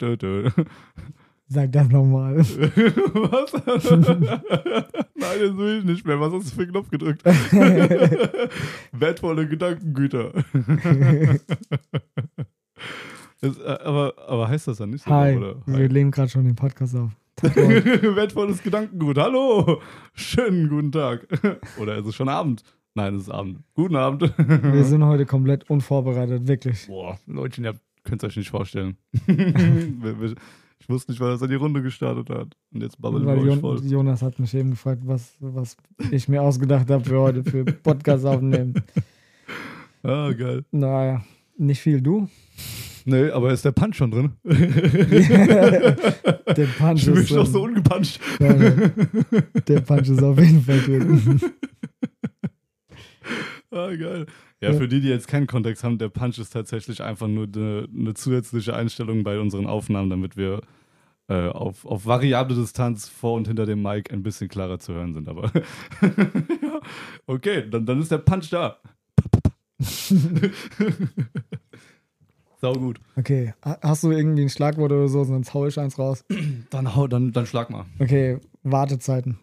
[0.00, 0.50] Dö, dö.
[1.46, 2.38] Sag das nochmal.
[2.38, 3.52] Was?
[5.16, 6.20] Nein, das will ich nicht mehr.
[6.20, 7.24] Was hast du für einen Knopf gedrückt?
[8.92, 10.32] Wertvolle Gedankengüter.
[13.40, 15.10] das, äh, aber, aber heißt das dann nicht so?
[15.10, 15.56] Hi, Oder?
[15.66, 17.10] wir legen gerade schon den Podcast auf.
[17.42, 19.18] Wertvolles Gedankengut.
[19.18, 19.80] Hallo.
[20.14, 21.26] Schönen guten Tag.
[21.80, 22.62] Oder ist es schon Abend?
[22.94, 23.64] Nein, es ist Abend.
[23.74, 24.22] Guten Abend.
[24.38, 26.86] wir sind heute komplett unvorbereitet, wirklich.
[26.86, 27.74] Boah, Leute, ihr
[28.04, 28.96] könnt es euch nicht vorstellen.
[30.82, 32.56] Ich wusste nicht, weil das an die Runde gestartet hat.
[32.72, 33.84] Und jetzt babbeln wir Weil euch voll.
[33.84, 35.76] Jonas hat mich eben gefragt, was, was
[36.10, 38.72] ich mir ausgedacht habe für heute, für Podcast aufnehmen.
[40.02, 40.64] Ah, geil.
[40.70, 41.22] Naja,
[41.58, 42.26] nicht viel, du?
[43.04, 44.30] Nee, aber ist der Punch schon drin?
[44.44, 44.54] Der
[46.78, 48.18] Punch Ich bin ist, doch ähm, so ungepuncht.
[48.40, 51.38] ja, der Punch ist auf jeden Fall drin.
[53.70, 54.24] Ah, geil.
[54.60, 54.76] Ja, Ja.
[54.78, 58.14] für die, die jetzt keinen Kontext haben, der Punch ist tatsächlich einfach nur eine, eine
[58.14, 60.60] zusätzliche Einstellung bei unseren Aufnahmen, damit wir
[61.28, 65.14] äh, auf, auf variable Distanz vor und hinter dem Mic ein bisschen klarer zu hören
[65.14, 65.28] sind.
[65.28, 65.50] Aber
[66.02, 66.80] ja,
[67.26, 68.76] okay, dann, dann ist der Punch da.
[72.60, 73.00] Sau gut.
[73.16, 76.24] Okay, ha- hast du irgendwie ein Schlagwort oder so, sonst hau ich eins raus.
[76.68, 77.86] Dann hau, dann, dann schlag mal.
[77.98, 79.38] Okay, Wartezeiten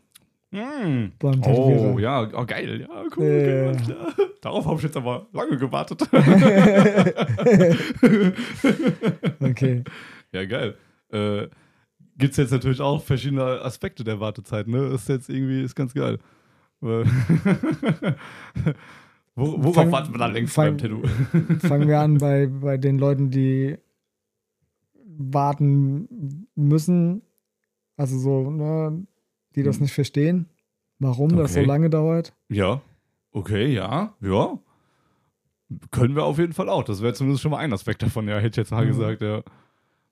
[0.52, 1.12] Mm.
[1.20, 2.82] beim Oh, ja, oh, geil.
[2.82, 3.66] Ja, cool.
[3.68, 4.14] Alles klar.
[4.42, 6.02] Darauf habe ich jetzt aber lange gewartet.
[9.42, 9.84] Okay,
[10.32, 10.76] Ja, geil.
[11.12, 11.48] Äh,
[12.18, 14.88] Gibt es jetzt natürlich auch verschiedene Aspekte der Wartezeit, ne?
[14.88, 16.18] Ist jetzt irgendwie, ist ganz geil.
[16.82, 16.88] Äh,
[19.36, 21.04] Wo, worauf Fang- warten wir da längst fang- beim Tattoo?
[21.60, 23.78] fangen wir an bei, bei den Leuten, die
[25.06, 27.22] warten müssen.
[27.98, 29.06] Also so, ne,
[29.58, 29.84] die das Hm.
[29.84, 30.46] nicht verstehen,
[31.00, 31.68] warum das so Okay.
[31.68, 32.34] lange dauert.
[32.48, 32.80] Ja,
[33.34, 34.58] okay, ja, ja.
[35.92, 36.84] Können wir auf jeden Fall auch.
[36.86, 38.90] Das wäre zumindest schon mal ein Aspekt davon, ja, hätte ich jetzt mal Mhm.
[38.90, 39.44] gesagt, ja.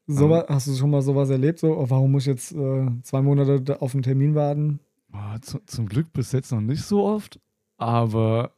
[0.07, 0.31] So, Ähm.
[0.31, 1.59] wa- hast du schon mal sowas erlebt?
[1.59, 4.79] So, oh, warum muss ich jetzt äh, zwei Monate auf einen Termin warten?
[5.13, 7.39] Ah, zu, zum Glück bis jetzt noch nicht so oft,
[7.77, 8.51] aber.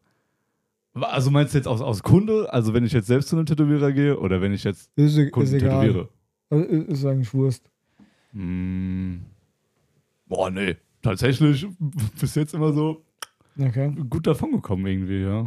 [0.96, 2.52] Also meinst du jetzt aus, aus Kunde?
[2.52, 5.30] Also wenn ich jetzt selbst zu einem Tätowierer gehe oder wenn ich jetzt Ist, e-
[5.30, 6.10] Kunden ist tätowiere?
[6.50, 7.70] Also, ist eigentlich Wurst.
[8.32, 9.22] Hm.
[10.28, 10.76] Boah, nee.
[11.02, 11.68] Tatsächlich
[12.20, 13.04] bis jetzt immer so
[13.60, 13.92] Okay.
[14.10, 15.46] gut davon gekommen irgendwie, ja.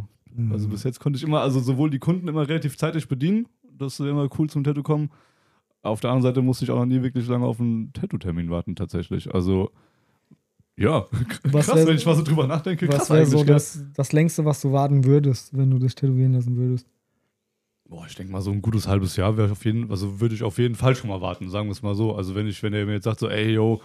[0.49, 0.71] Also Mhm.
[0.71, 3.47] bis jetzt konnte ich immer, also sowohl die Kunden immer relativ zeitig bedienen,
[3.77, 5.09] dass sie immer cool zum Tattoo kommen.
[5.81, 8.75] Auf der anderen Seite musste ich auch noch nie wirklich lange auf einen Tattoo-Termin warten,
[8.75, 9.33] tatsächlich.
[9.33, 9.71] Also,
[10.77, 11.05] ja,
[11.43, 12.87] Was krass, wär- wenn ich mal so drüber nachdenke.
[12.87, 16.55] Was wäre so das, das längste, was du warten würdest, wenn du dich tätowieren lassen
[16.55, 16.87] würdest?
[17.89, 20.43] Boah, ich denke mal, so ein gutes halbes Jahr wäre auf jeden also würde ich
[20.43, 22.15] auf jeden Fall schon mal warten, sagen wir es mal so.
[22.15, 23.81] Also wenn ich, wenn er mir jetzt sagt, so, ey, yo,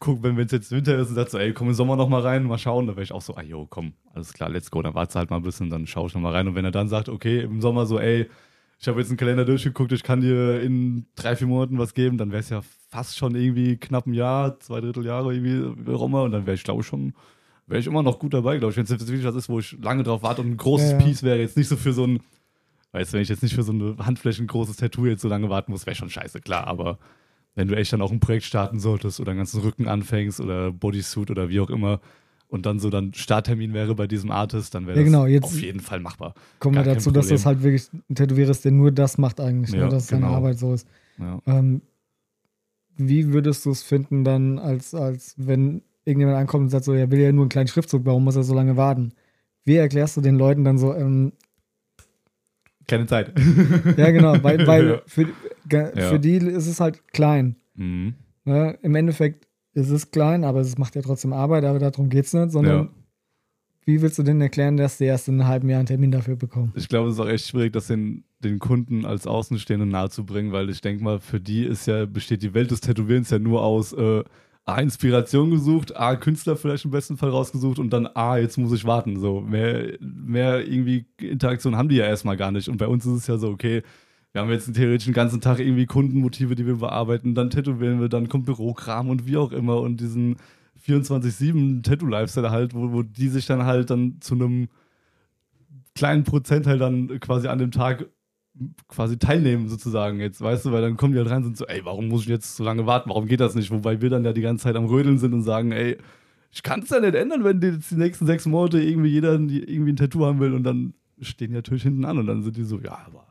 [0.00, 2.22] guck, wenn es jetzt Winter ist und sagt so, ey, komm im Sommer noch mal
[2.22, 4.82] rein, mal schauen, dann wäre ich auch so, ah, yo, komm, alles klar, let's go,
[4.82, 6.48] dann warte halt mal ein bisschen, dann schaue ich noch mal rein.
[6.48, 8.28] Und wenn er dann sagt, okay, im Sommer so, ey,
[8.78, 12.16] ich habe jetzt einen Kalender durchgeguckt, ich kann dir in drei, vier Monaten was geben,
[12.16, 15.94] dann wäre es ja fast schon irgendwie knapp ein Jahr, zwei Drittel Jahre irgendwie, wie
[15.94, 17.12] auch immer, und dann wäre ich, glaube ich, schon,
[17.66, 18.76] wäre ich immer noch gut dabei, glaube ich.
[18.78, 20.98] Wenn es jetzt wirklich was ist, wo ich lange drauf warte und ein großes Ja,
[20.98, 21.04] ja.
[21.04, 22.20] Piece wäre, jetzt nicht so für so ein
[22.92, 25.48] Weißt du, wenn ich jetzt nicht für so eine Handflächen großes Tattoo jetzt so lange
[25.48, 26.66] warten muss, wäre schon scheiße, klar.
[26.66, 26.98] Aber
[27.60, 30.72] wenn du echt dann auch ein Projekt starten solltest oder einen ganzen Rücken anfängst oder
[30.72, 32.00] Bodysuit oder wie auch immer
[32.48, 35.44] und dann so dann Starttermin wäre bei diesem Artist, dann wäre Ja, das genau, jetzt-
[35.44, 36.32] auf jeden Fall machbar.
[36.58, 39.18] Kommen wir Gar kein dazu, dass das halt wirklich ein Tätowierer ist, der nur das
[39.18, 39.88] macht eigentlich, Ja, ne?
[39.90, 40.36] dass seine genau.
[40.36, 40.88] Arbeit so ist.
[41.18, 41.38] Ja.
[41.46, 41.82] Ähm,
[42.96, 47.10] wie würdest du es finden dann, als, als wenn irgendjemand ankommt und sagt so, er
[47.10, 49.12] will ja nur einen kleinen Schriftzug, warum muss er so lange warten?
[49.64, 51.32] Wie erklärst du den Leuten dann so, ähm,
[52.90, 53.32] Keine Zeit.
[53.96, 55.28] ja genau, weil, weil für,
[55.70, 55.86] Ja.
[56.08, 57.56] für die ist es halt klein.
[57.76, 58.14] Mhm.
[58.44, 58.76] Ne?
[58.82, 62.32] Im Endeffekt ist es klein, aber es macht ja trotzdem Arbeit, aber darum geht es
[62.34, 62.88] nicht, sondern Ja.
[63.84, 66.34] wie willst du denen erklären, dass sie erst in einem halben Jahr einen Termin dafür
[66.36, 66.72] bekommen?
[66.74, 70.68] Ich glaube, es ist auch echt schwierig, das den, den Kunden als Außenstehenden nahezubringen, weil
[70.68, 73.92] ich denke mal, für die ist ja, besteht die Welt des Tätowierens ja nur aus
[73.92, 74.24] äh,
[74.70, 78.72] A, Inspiration gesucht, A, Künstler vielleicht im besten Fall rausgesucht und dann A, jetzt muss
[78.72, 79.18] ich warten.
[79.18, 82.68] So, mehr, mehr irgendwie Interaktion haben die ja erstmal gar nicht.
[82.68, 83.82] Und bei uns ist es ja so, okay,
[84.32, 88.08] wir haben jetzt einen theoretischen ganzen Tag irgendwie Kundenmotive, die wir bearbeiten, dann tätowieren wir,
[88.08, 90.36] dann kommt Bürokram und wie auch immer und diesen
[90.86, 94.68] 24-7 Tattoo-Lifestyle halt, wo, wo die sich dann halt dann zu einem
[95.94, 98.06] kleinen Prozentteil dann quasi an dem Tag
[98.88, 101.66] quasi teilnehmen sozusagen jetzt, weißt du, weil dann kommen die halt rein und sind so,
[101.66, 103.70] ey, warum muss ich jetzt so lange warten, warum geht das nicht?
[103.70, 105.96] Wobei wir dann ja die ganze Zeit am Rödeln sind und sagen, ey,
[106.52, 109.32] ich kann es ja nicht ändern, wenn die jetzt die nächsten sechs Monate irgendwie jeder
[109.32, 112.56] irgendwie ein Tattoo haben will und dann stehen die natürlich hinten an und dann sind
[112.56, 113.26] die so, ja, aber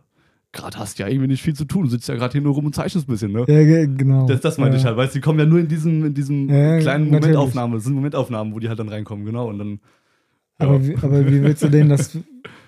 [0.51, 2.53] gerade hast du ja irgendwie nicht viel zu tun, du sitzt ja gerade hier nur
[2.53, 3.39] rum und zeichnest ein bisschen, ne?
[3.47, 4.25] Ja, ge- genau.
[4.25, 4.81] Das, das meinte ja.
[4.81, 7.21] ich halt, weißt du, die kommen ja nur in diesem, in diesem Ja, kleinen natürlich.
[7.35, 9.79] Momentaufnahmen, das sind Momentaufnahmen, wo die halt dann reinkommen, genau, und dann
[10.59, 10.87] Aber, Ja.
[10.87, 12.17] wie, aber wie willst du denen das,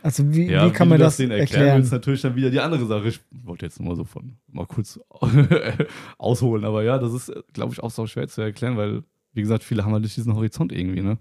[0.01, 1.81] also wie, Ja, wie kann du man das denen erklären?
[1.81, 3.07] ist natürlich dann wieder die andere Sache.
[3.09, 4.99] Ich wollte jetzt nur mal so von mal kurz
[6.17, 9.03] ausholen, aber ja, das ist, glaube ich, auch so schwer zu erklären, weil,
[9.33, 11.17] wie gesagt, viele haben halt nicht diesen Horizont irgendwie, ne?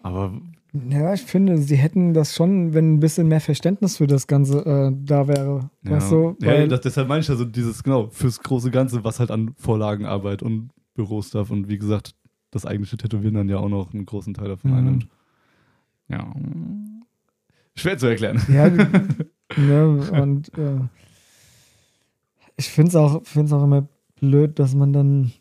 [0.00, 0.32] Aber
[0.90, 4.64] Ja, ich finde, sie hätten das schon, wenn ein bisschen mehr Verständnis für das Ganze
[4.64, 5.70] äh, da wäre.
[5.84, 6.36] ja, Weißt du?
[6.40, 9.30] ja, Weil, das, deshalb meine ich ja so dieses, genau, fürs große Ganze, was halt
[9.30, 12.14] an Vorlagenarbeit und Bürostuff und wie gesagt,
[12.50, 14.76] das eigentliche Tätowieren dann ja auch noch einen großen Teil davon Mhm.
[14.78, 15.08] einnimmt.
[16.12, 16.32] Ja.
[17.74, 18.40] Schwer zu erklären.
[18.48, 18.68] ja,
[19.56, 20.78] ne, und äh,
[22.56, 23.88] ich finde es auch, find's auch immer
[24.20, 25.32] blöd, dass man dann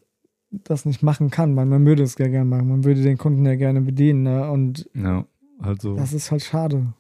[0.49, 1.53] das nicht machen kann.
[1.53, 2.69] Man, man würde es ja gerne machen.
[2.69, 4.23] Man würde den Kunden ja gerne bedienen.
[4.23, 4.49] Ne?
[4.49, 5.25] Und Ja,
[5.61, 5.95] halt so.
[5.95, 6.93] das ist halt schade.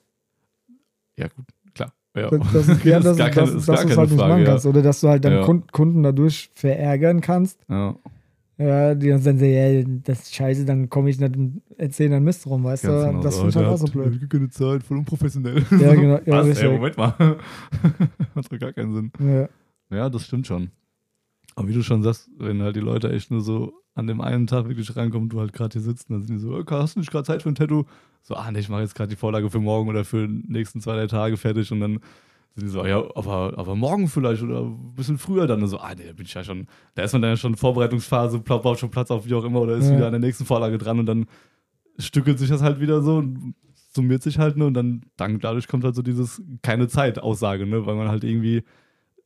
[1.17, 1.93] Ja, gut, klar.
[2.15, 2.29] Ja.
[2.29, 4.29] Das, das ist, ja, das, das, das, gar dass du es keine halt nicht Frage,
[4.33, 4.49] machen ja.
[4.51, 4.65] kannst.
[4.65, 5.45] Oder dass du halt deinen Ja.
[5.45, 7.59] Kunden, Kunden dadurch verärgern kannst.
[7.69, 7.95] Ja,
[8.61, 12.23] Ja, die dann sagen, ja, das ist scheiße, dann komme ich nicht und erzähle dann
[12.23, 13.07] Mist rum, weißt ganz du?
[13.09, 13.23] genau.
[13.23, 13.39] Das so.
[13.41, 14.29] finde ich halt auch so blöd.
[14.29, 15.63] Keine Zeit, voll unprofessionell.
[15.79, 16.19] Ja, genau.
[16.25, 16.61] Ja, Was?
[16.61, 17.13] Ey, Moment mal.
[18.35, 19.11] Hat doch gar keinen Sinn.
[19.19, 19.49] Ja.
[19.95, 20.69] Ja, das stimmt schon.
[21.55, 24.47] Aber wie du schon sagst, wenn halt die Leute echt nur so an dem einen
[24.47, 26.99] Tag wirklich reinkommen, du halt gerade hier sitzt, dann sind die so, "Okay, hast du
[26.99, 27.83] nicht gerade Zeit für ein Tattoo?
[28.21, 30.79] So, ah, nee, ich mache jetzt gerade die Vorlage für morgen oder für die nächsten
[30.79, 31.99] zwei, drei Tage fertig und dann
[32.55, 35.61] sind die so, ja, aber, aber morgen vielleicht oder ein bisschen früher dann.
[35.61, 37.53] Und so, ah, nee, da bin ich ja schon, da ist man dann ja schon
[37.53, 39.95] in Vorbereitungsphase, baut schon Platz auf, wie auch immer, oder ist Ja.
[39.95, 41.27] wieder an der nächsten Vorlage dran und dann
[41.97, 43.55] stückelt sich das halt wieder so und
[43.93, 47.85] summiert sich halt, ne, und dann, dann dadurch kommt halt so dieses keine Zeit-Aussage, ne,
[47.85, 48.63] weil man halt irgendwie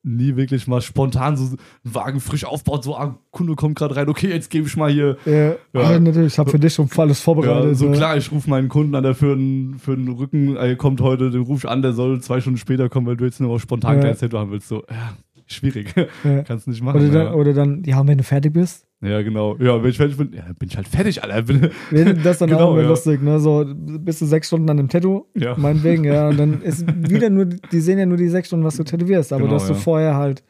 [0.07, 4.07] nie wirklich mal spontan so einen Wagen frisch aufbaut, so, ah, Kunde kommt gerade rein,
[4.07, 5.99] okay, jetzt gebe ich mal hier Ja, Ja.
[5.99, 7.65] natürlich, ich habe für dich schon alles vorbereitet.
[7.69, 7.97] ja, so ne?
[7.97, 11.31] klar, ich rufe meinen Kunden an, der für einen, für einen Rücken ey, kommt heute,
[11.31, 13.59] den ruf ich an, der soll zwei Stunden später kommen, weil du jetzt nur noch
[13.59, 13.95] spontan Ja.
[13.97, 14.67] ein kleines Tattoo haben willst.
[14.67, 15.17] So, ja,
[15.47, 15.93] schwierig.
[16.23, 16.43] Ja.
[16.47, 16.99] Kannst nicht machen.
[17.01, 17.33] Oder dann, ja.
[17.33, 19.55] oder dann, ja, wenn du fertig bist, ja, genau.
[19.57, 21.41] Ja, wenn ich fertig bin, ja, bin ich halt fertig, Alter.
[21.43, 22.89] Bin, das ist dann Genau, auch immer ja.
[22.89, 23.39] lustig, ne?
[23.39, 25.55] So, bist du sechs Stunden an dem Tattoo, ja.
[25.57, 28.77] meinetwegen, ja, und dann ist wieder nur, die sehen ja nur die sechs Stunden, was
[28.77, 29.79] du tätowierst, aber Genau, dass du ja.
[29.79, 30.43] vorher halt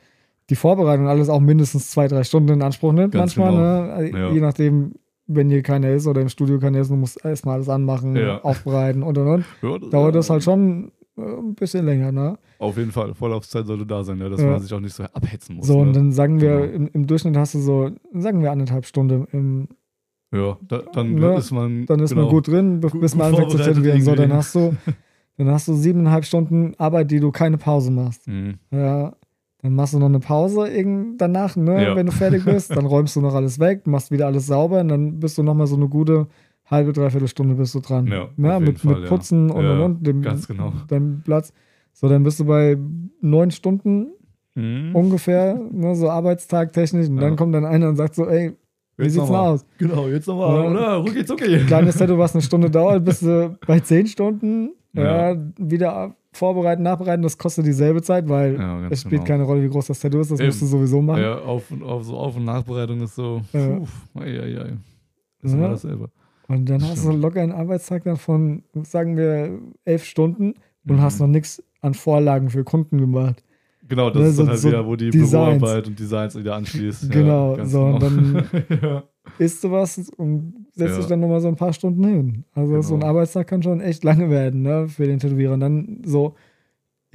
[0.49, 4.27] die Vorbereitung alles auch mindestens zwei, drei Stunden in Anspruch nimmt, Ganz manchmal, genau.
[4.29, 4.33] ne?
[4.33, 4.93] Je nachdem,
[5.27, 9.01] wenn hier keiner ist oder im Studio keiner ist, du musst erstmal alles anmachen, aufbereiten
[9.01, 9.93] und und und.
[9.93, 12.37] Dauert das halt schon ein bisschen länger, ne?
[12.59, 13.13] Auf jeden Fall.
[13.13, 14.47] Vorlaufzeit sollte da sein, ja, dass Ja.
[14.51, 15.67] man sich auch nicht so abhetzen muss.
[15.67, 15.93] So, und ne?
[15.93, 16.73] dann sagen wir, Genau.
[16.73, 19.67] im, im Durchschnitt hast du so, sagen wir anderthalb Stunden im,
[20.33, 21.85] ja, da, dann Ne, ist man.
[21.85, 22.23] dann ist genau.
[22.23, 24.01] man gut drin, bis Gut- man anfängt zu tätowieren.
[24.01, 24.75] So, dann hast du,
[25.37, 28.27] dann hast du siebeneinhalb Stunden Arbeit, die du keine Pause machst.
[28.27, 28.55] Mhm.
[28.71, 29.13] Ja.
[29.61, 31.95] Dann machst du noch eine Pause irgend danach, ne, Ja.
[31.95, 32.69] wenn du fertig bist.
[32.75, 35.55] Dann räumst du noch alles weg, machst wieder alles sauber und dann bist du noch
[35.55, 36.27] mal so eine gute
[36.65, 38.07] halbe, dreiviertel Stunde bist du dran.
[38.07, 39.09] Ja, auf mit, Fall, mit.
[39.09, 40.73] Putzen und Ja, und und, dem, ganz genau.
[40.87, 41.53] deinem Platz.
[41.93, 42.77] So, dann bist du bei
[43.21, 44.07] neun Stunden
[44.55, 44.95] Mhm.
[44.95, 47.07] ungefähr, ne, so Arbeitstag technisch.
[47.09, 47.21] Und Ja.
[47.23, 48.53] dann kommt dann einer und sagt so, ey,
[48.97, 49.65] wie Jetzt sieht's denn aus?
[49.77, 50.71] Genau, jetzt nochmal, Ja.
[50.71, 50.95] oder?
[50.95, 51.57] Rucki zucki.
[51.67, 54.69] Kleines Tattoo, was eine Stunde dauert, bist du bei zehn Stunden.
[54.93, 55.35] Ja.
[55.59, 59.27] Wieder vorbereiten, nachbereiten, das kostet dieselbe Zeit, weil Ja, es spielt genau.
[59.27, 60.47] keine Rolle, wie groß das Tattoo ist, das Eben.
[60.47, 61.21] musst du sowieso machen.
[61.21, 63.79] Ja, auf, und- auf, so Auf- und Nachbereitung ist so, Ja.
[63.79, 63.87] puh,
[64.21, 64.73] ei, ei, ei.
[65.41, 65.57] Ist Ja.
[65.57, 66.09] immer dasselbe.
[66.47, 70.53] Und dann hast du locker einen Arbeitstag dann von, sagen wir, elf Stunden
[70.87, 71.01] und Mhm.
[71.01, 73.43] hast noch nichts an Vorlagen für Kunden gemacht.
[73.87, 75.59] Genau, das Ne, ist dann so- halt so wieder, wo die Designs.
[75.59, 77.11] Büroarbeit und Designs wieder anschließt.
[77.11, 78.41] Genau, ja, so, und genau.
[78.81, 79.03] ja.
[79.39, 80.97] Isst du was und setzt Ja.
[80.97, 82.43] dich dann nochmal so ein paar Stunden hin.
[82.53, 83.09] Also so ein Genau.
[83.11, 85.53] Arbeitstag kann schon echt lange werden, ne, für den Tätowierer.
[85.53, 86.35] Und dann so,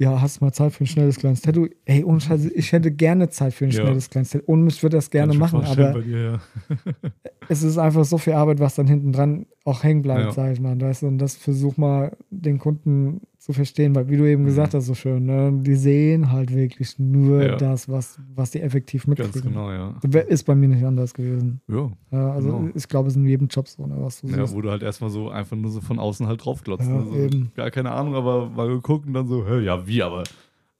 [0.01, 1.67] ja, hast du mal Zeit für ein schnelles kleines Tattoo?
[1.85, 3.81] Ey, ohne Scheiße, ich hätte gerne Zeit für ein Ja.
[3.81, 4.51] schnelles kleines Tattoo.
[4.51, 6.41] Und ich würde das gerne machen, aber dir, ja.
[7.47, 10.31] es ist einfach so viel Arbeit, was dann hinten dran auch hängen bleibt, Ja.
[10.31, 10.79] sag ich mal.
[10.79, 14.47] Weißt du, und das versuch mal den Kunden zu verstehen, weil wie du eben Mhm.
[14.47, 17.55] gesagt hast, so schön, ne, die sehen halt wirklich nur Ja.
[17.57, 19.31] das, was, was die effektiv mitkriegen.
[19.33, 19.99] Ganz genau, ja.
[20.27, 21.61] Ist bei mir nicht anders gewesen.
[21.67, 21.91] Ja.
[22.11, 22.69] Ja, also Genau.
[22.73, 24.55] ich glaube, es ist in jedem Job so, ne, was du Ja, siehst.
[24.55, 26.87] wo du halt erstmal so einfach nur so von außen halt draufglotzt.
[26.89, 27.05] Ja, ne?
[27.05, 27.51] so, eben.
[27.55, 30.23] Gar keine Ahnung, aber mal geguckt und dann so, hä, ja, wie, aber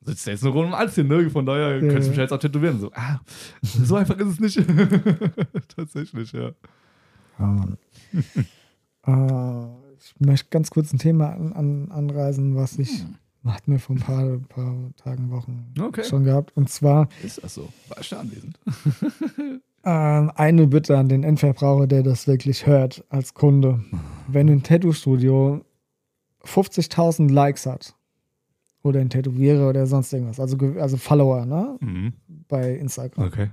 [0.04, 1.30] sitzt jetzt nur rum im Anziehen, ne?
[1.30, 2.80] Von daher Ja, könntest du mich jetzt auch tätowieren.
[2.80, 3.20] So, ah,
[3.62, 4.58] so einfach ist es nicht.
[5.76, 6.52] Tatsächlich, ja.
[7.40, 7.78] Ja, Mann.
[9.08, 9.66] äh,
[10.00, 13.06] ich möchte ganz kurz ein Thema an, an, anreisen, was ich
[13.46, 16.04] hatten wir vor ein paar, paar Tagen, Wochen Okay.
[16.04, 16.56] schon gehabt.
[16.56, 17.70] Und zwar Ist das so?
[17.90, 18.60] War ich da anwesend?
[19.84, 23.84] Ähm, eine Bitte an den Endverbraucher, der das wirklich hört, als Kunde.
[24.28, 25.66] Wenn ein Tattoo-Studio
[26.46, 27.96] 50.000 Likes hat
[28.84, 32.14] oder ein Tätowierer oder sonst irgendwas, also, also Follower ne, Mhm.
[32.48, 33.50] bei Instagram Okay.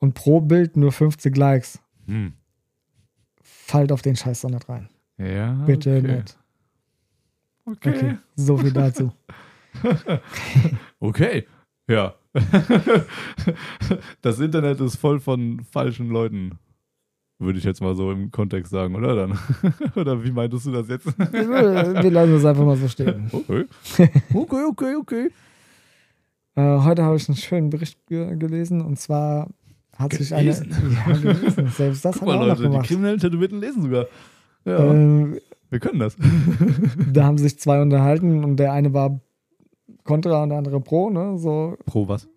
[0.00, 2.32] und pro Bild nur 50 Likes, Hm.
[3.64, 4.88] Fallt auf den Scheiß doch nicht rein.
[5.18, 5.52] Ja.
[5.66, 6.16] Bitte okay.
[6.16, 6.38] nicht.
[7.66, 7.96] Okay.
[7.96, 9.12] Okay, so viel dazu.
[11.00, 11.46] Okay.
[11.86, 12.14] Ja.
[14.22, 16.58] das Internet ist voll von falschen Leuten.
[17.38, 19.38] Würde ich jetzt mal so im Kontext sagen, oder dann?
[19.96, 21.06] oder wie meintest du das jetzt?
[21.18, 23.28] Wir lassen es einfach mal so stehen.
[23.32, 23.66] Okay.
[24.32, 25.30] Okay, okay, okay.
[26.54, 29.50] Äh, heute habe ich einen schönen Bericht ge gelesen und zwar
[29.98, 30.44] hat sich eine.
[30.54, 30.72] Gelesen?
[31.06, 31.68] Ja, gelesen.
[31.76, 32.86] Selbst das Guck hat mal, Leute, die gemacht.
[32.86, 34.06] kriminellen Tätowierten lesen sogar.
[34.64, 35.38] Ja, Ähm,
[35.70, 36.16] wir können das.
[37.12, 39.20] da haben sich zwei unterhalten und der eine war
[40.04, 41.38] Contra und der andere Pro, ne?
[41.38, 42.28] So Pro was?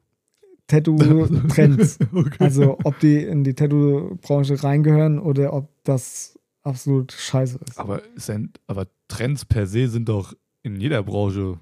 [0.67, 1.99] Tattoo-Trends.
[2.13, 2.35] okay.
[2.39, 7.79] Also ob die in die Tattoo-Branche reingehören oder ob das absolut scheiße ist.
[7.79, 10.33] aber, ein, aber Trends per se sind doch
[10.63, 11.57] in jeder Branche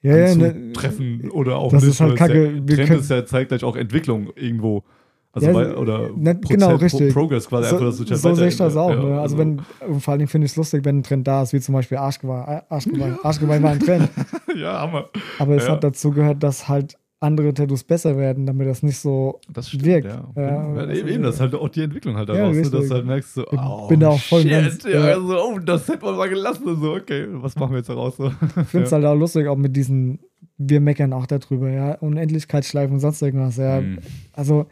[0.00, 1.92] Ja, ja, ne, anzutreffen oder auch das nicht.
[1.92, 2.46] ist halt kacke.
[2.46, 4.84] Ja, Wir Trend können- ist ja zeitgleich auch Entwicklung irgendwo.
[5.32, 7.12] Also Ja, weil, oder ne, Prozess, genau, richtig.
[7.14, 8.88] Pro Progress quasi einfach, dass so du dich so halt sehe ich das auch.
[8.90, 9.10] weiterentwickelst.
[9.10, 9.16] ne?
[9.16, 11.52] Ja, Also wenn, vor allen Dingen finde ich es lustig, wenn ein Trend da ist,
[11.52, 12.62] wie zum Beispiel Arschgeweih.
[12.68, 14.08] Arschgeweih, Arschgeweih war ein Trend.
[14.56, 15.08] ja, Hammer.
[15.38, 15.72] Aber es Ja.
[15.72, 19.40] hat dazu gehört, dass halt andere Tattoos besser werden, damit das nicht so.
[19.52, 20.06] Das stimmt, Wirkt.
[20.08, 20.24] ja.
[20.34, 22.88] Ja, ja, also- eben, das ist halt auch die Entwicklung halt Ja, daraus, ne, dass
[22.88, 25.00] du halt merkst, so, Ich oh, bin da auch voll shit, ganz- ja, ja.
[25.14, 28.16] also, oh, das hätte man mal gelassen und so, okay, was machen wir jetzt daraus
[28.16, 28.28] so?
[28.62, 30.18] Ich finde es halt auch lustig, auch mit diesen.
[30.62, 31.92] Wir meckern auch darüber, ja.
[32.00, 33.78] Unendlichkeitsschleifen und sonst irgendwas, ja.
[33.78, 33.98] Hm,
[34.32, 34.66] Also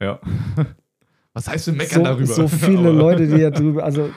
[0.00, 0.18] ja.
[1.32, 2.26] Was heißt wir meckern so, darüber?
[2.26, 3.84] so viele Leute, die darüber.
[3.84, 4.10] Also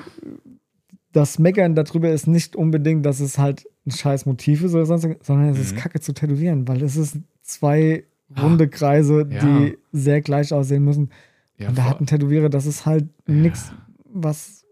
[1.11, 5.07] das Meckern darüber ist nicht unbedingt, dass es halt ein scheiß Motiv ist oder sonst,
[5.23, 5.79] sondern es ist Mhm.
[5.79, 8.05] kacke zu tätowieren, weil es ist zwei
[8.41, 9.39] runde Kreise, Ja.
[9.45, 11.11] die sehr gleich aussehen müssen.
[11.59, 13.33] Ja, und da hat ein Tätowierer, das ist halt Ja.
[13.35, 13.71] nichts,
[14.05, 14.65] was,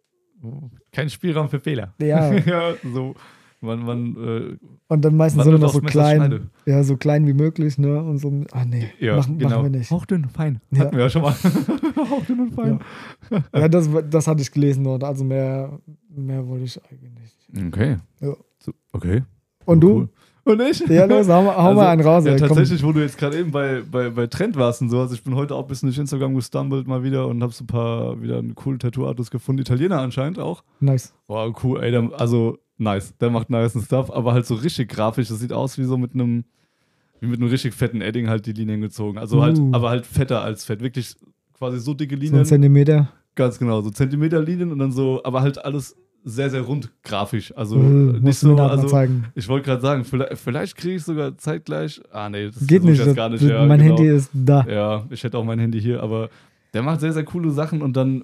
[0.92, 1.94] Kein Spielraum für Fehler.
[2.02, 3.14] ja, ja, so,
[3.62, 6.50] man, man, äh, und dann meistens Wandelt immer so klein, Schneide.
[6.66, 9.62] ja, so klein wie möglich, ne, und so, ah nee, ja, machen, genau.
[9.62, 9.92] machen wir nicht.
[9.92, 10.60] Hauchdünn, fein.
[10.72, 10.80] Ja.
[10.82, 11.34] Hatten wir ja schon mal.
[12.10, 12.80] Hauchdünn und fein.
[13.56, 17.68] Ja, das, das hatte ich gelesen dort, also mehr, mehr wollte ich eigentlich nicht.
[17.68, 17.98] Okay.
[18.20, 18.34] Ja.
[18.60, 19.24] So, okay.
[19.66, 19.90] Und du?
[19.92, 20.10] Cool.
[20.44, 20.80] Und ich?
[20.88, 23.16] Ja, los, hau, mal- hau Also, mal einen raus, Ja, ey, tatsächlich, wo du jetzt
[23.20, 25.88] gerade eben bei, bei, bei Trend warst und sowas, ich bin heute auch ein bisschen
[25.88, 29.62] durch Instagram gestumbled mal wieder und habe so ein paar wieder einen coolen Tattoo-Artist gefunden.
[29.62, 30.64] Italiener anscheinend auch.
[30.80, 31.14] Nice.
[31.28, 33.14] Wow, cool, ey, also nice.
[33.20, 35.30] Der macht nice Stuff, aber halt so richtig grafisch.
[35.30, 36.44] Das sieht aus wie so mit einem,
[37.20, 39.18] wie mit einem richtig fetten Edding halt die Linien gezogen.
[39.18, 39.70] Also halt, Uh.
[39.74, 40.82] aber halt fetter als fett.
[40.82, 41.16] Wirklich
[41.58, 42.40] quasi so dicke So Linien.
[42.40, 43.10] ein Zentimeter.
[43.36, 47.56] Ganz genau, so Zentimeterlinien und dann so, aber halt alles sehr, sehr rund grafisch.
[47.56, 49.26] Also Äh, nicht so, also zeigen.
[49.36, 52.02] ich wollte gerade sagen, vielleicht, vielleicht kriege ich sogar zeitgleich.
[52.12, 53.42] Ah, nee, das Geht nicht, jetzt das, gar nicht.
[53.42, 53.98] Ja, mein genau.
[53.98, 54.66] Handy ist da.
[54.70, 56.30] Ja, ich hätte auch mein Handy hier, aber
[56.74, 58.24] der macht sehr, sehr coole Sachen und dann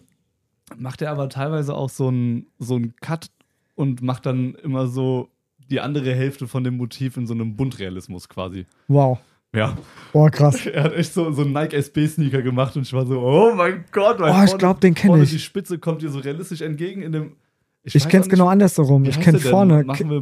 [0.77, 3.27] macht er aber teilweise auch so einen so einen Cut
[3.77, 5.29] und macht dann immer so
[5.69, 8.65] die andere Hälfte von dem Motiv in so einem Buntrealismus quasi.
[8.87, 9.19] Wow.
[9.55, 9.77] Ja,
[10.11, 10.65] Boah, krass.
[10.65, 13.85] er hat echt so, so einen Nike SB-Sneaker gemacht und ich war so, oh mein
[13.91, 15.43] Gott, weil Oh, ich glaube, den kenne vorne die ich.
[15.43, 17.31] Spitze kommt dir so realistisch entgegen in dem.
[17.83, 19.05] Ich weiß kenne es genau andersrum.
[19.05, 19.83] Ich kenne vorne.
[19.85, 20.21] Machen wir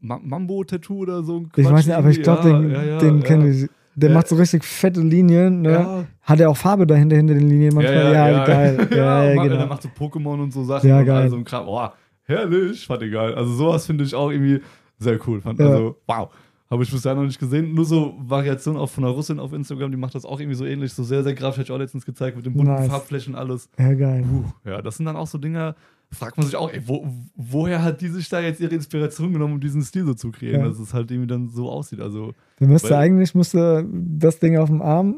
[0.00, 1.44] Ma Mambo-Tattoo oder so?
[1.56, 3.24] Ich weiß nicht, aber ich glaube, den, Ja, ja, den ja.
[3.24, 3.68] kenne ich.
[3.94, 4.14] Der Ja.
[4.16, 5.62] macht so richtig fette Linien.
[5.62, 5.72] Ne?
[5.72, 8.12] Ja, Hat er auch Farbe dahinter, hinter den Linien manchmal?
[8.12, 8.88] Ja, geil.
[8.90, 9.68] Ja, ja, Mann, Der genau.
[9.68, 11.22] macht so Pokémon und so Sachen Ja, und geil.
[11.22, 11.66] all so ein Kram.
[11.66, 11.92] Boah,
[12.24, 13.34] herrlich, fand ich geil.
[13.34, 14.60] Also sowas finde ich auch irgendwie
[14.98, 15.40] sehr cool.
[15.40, 15.66] Fand, Ja.
[15.66, 16.30] Also, wow.
[16.70, 17.74] Habe ich bisher noch nicht gesehen.
[17.74, 20.64] Nur so Variationen auch von der Russin auf Instagram, die macht das auch irgendwie so
[20.64, 22.88] ähnlich, so sehr, sehr grafisch, hatte ich auch letztens gezeigt, mit den bunten Nice.
[22.88, 23.68] Farbflächen und alles.
[23.78, 24.24] Ja, geil.
[24.26, 25.74] Puh, ja, das sind dann auch so Dinger,
[26.10, 29.52] fragt man sich auch, ey, wo, woher hat die sich da jetzt ihre Inspiration genommen,
[29.54, 30.68] um diesen Stil so zu kreieren, Ja.
[30.68, 32.00] dass es halt irgendwie dann so aussieht.
[32.00, 35.16] Also, Du müsste eigentlich, müsste das Ding auf dem Arm,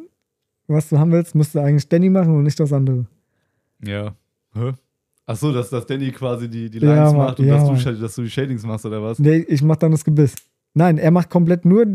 [0.66, 3.06] was du haben willst, müsste eigentlich Danny machen und nicht das andere.
[3.80, 4.16] ja.
[4.56, 4.73] Hä?
[5.26, 7.85] Ach so, dass, dass Danny quasi die, die Ja, Lines Mann, macht und ja, dass,
[7.85, 9.19] du, dass du die Shadings machst oder was?
[9.19, 10.35] Nee, ich mach dann das Gebiss.
[10.75, 11.87] Nein, er macht komplett nur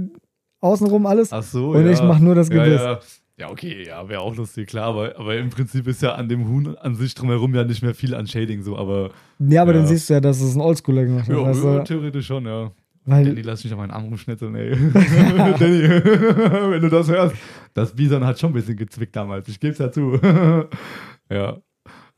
[0.61, 1.91] außenrum alles Ach so, und ja.
[1.91, 2.81] ich mach nur das ja, Gebiss.
[2.81, 2.99] ja.
[3.37, 6.47] ja, okay, ja, wäre auch lustig, klar, aber, aber im Prinzip ist ja an dem
[6.47, 9.77] Huhn an sich drumherum ja nicht mehr viel an Shading so, aber Ja, aber Ja.
[9.79, 11.35] dann siehst du ja, dass es ein Oldschooler gemacht hat.
[11.35, 11.83] ja, ja, du?
[11.83, 12.71] theoretisch schon, ja.
[13.05, 14.69] Danny, Weil, lass mich auf meinen Arm rumschnitzeln, ey.
[14.93, 15.81] Danny,
[16.71, 17.35] wenn du das hörst.
[17.73, 20.19] Das Bison hat schon ein bisschen gezwickt damals, ich geb's ja zu.
[21.29, 21.57] ja.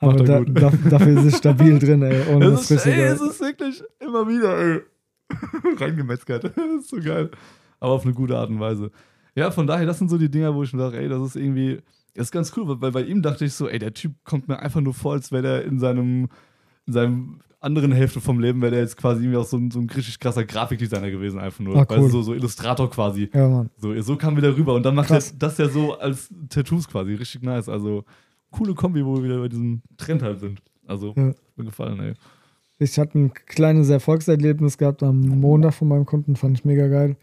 [0.01, 0.39] Aber er da,
[0.69, 2.33] da, dafür ist es stabil drin, ey.
[2.33, 4.81] Und das Es ist ey, es ist wirklich immer wieder, ey.
[5.77, 6.43] Reingemetzgert.
[6.55, 7.29] Das ist so geil.
[7.79, 8.91] Aber auf eine gute Art und Weise.
[9.35, 11.35] Ja, von daher, das sind so die Dinger, wo ich mir sage, ey, das ist
[11.37, 11.79] irgendwie,
[12.13, 14.47] das ist ganz cool, weil- weil bei ihm dachte ich so, ey, der Typ kommt
[14.47, 16.27] mir einfach nur vor, als wäre der in seinem,
[16.85, 19.79] in seinem anderen Hälfte vom Leben, wäre der jetzt quasi irgendwie auch so ein, so
[19.79, 21.75] ein richtig krasser Grafikdesigner gewesen, einfach nur.
[21.75, 22.09] Ah, Weißt du, cool.
[22.09, 23.29] so, so Illustrator quasi.
[23.33, 23.69] Ja, Mann.
[23.77, 24.73] So, so kam wieder rüber.
[24.73, 27.13] Und dann macht er das ja so als Tattoos quasi.
[27.13, 27.69] Richtig nice.
[27.69, 28.03] Also,
[28.51, 30.61] coole Kombi, wo wir wieder bei diesem Trend halt sind.
[30.87, 31.33] Also, Ja.
[31.55, 32.13] mir gefallen, ey.
[32.79, 37.15] Ich hatte ein kleines Erfolgserlebnis gehabt am Montag von meinem Kunden, fand ich mega geil.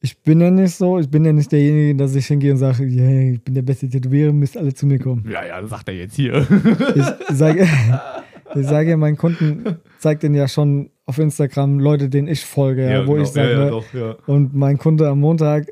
[0.00, 2.84] Ich bin ja nicht so, ich bin ja nicht derjenige, dass ich hingehe und sage,
[2.84, 5.28] yeah, ich bin der beste Tätowierer, müsst alle zu mir kommen.
[5.30, 6.46] Ja, ja, das sagt er jetzt hier.
[6.94, 7.68] Ich sage,
[8.54, 12.88] ich sage ja, meinen Kunden zeigt den ja schon auf Instagram Leute, denen ich folge,
[12.88, 13.24] ja, wo genau.
[13.24, 13.70] ich sage, ja, ja, ne?
[13.70, 14.16] doch, ja.
[14.26, 15.68] und mein Kunde am Montag,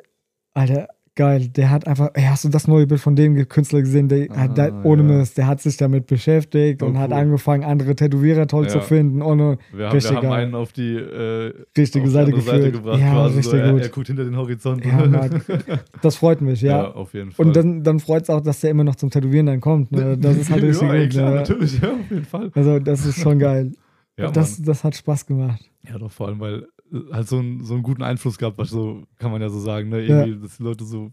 [0.53, 1.49] Alter, geil.
[1.49, 4.09] Der hat einfach, ey, hast du das neue Bild von dem Künstler gesehen?
[4.09, 5.19] Der hat da, Ah, ohne ja.
[5.19, 7.17] Mist, der hat sich damit beschäftigt Oh, und hat cool.
[7.17, 8.85] angefangen, andere Tätowierer toll zu Ja.
[8.85, 9.21] finden.
[9.23, 12.59] Ohne Wir haben, wir haben einen auf die äh, richtige auf die Seite andere Seite
[12.59, 12.75] geführt.
[12.75, 13.01] gebracht.
[13.01, 13.57] ja, quasi richtig so.
[13.59, 13.83] Er, gut.
[13.83, 14.85] er guckt hinter den Horizont.
[14.85, 15.43] Ja, Mann.
[16.03, 16.83] das freut mich, ja.
[16.85, 17.47] Ja, auf jeden Fall.
[17.47, 19.93] und dann, dann freut es auch, dass der immer noch zum Tätowieren dann kommt.
[19.93, 20.17] Ne?
[20.21, 21.11] Das ist halt richtig ja, ey, gut.
[21.13, 21.37] klar, ne?
[21.37, 22.51] natürlich, ja, auf jeden Fall.
[22.55, 23.73] Also, das ist schon geil.
[24.17, 24.67] Das, Mann.
[24.67, 25.71] das hat Spaß gemacht.
[25.89, 26.67] ja, doch, vor allem, weil
[27.13, 29.89] halt so, einen so einen guten Einfluss gehabt, was so, kann man ja so sagen,
[29.89, 30.05] ne?
[30.07, 30.25] Ja.
[30.25, 31.13] Irgendwie, dass die Leute so,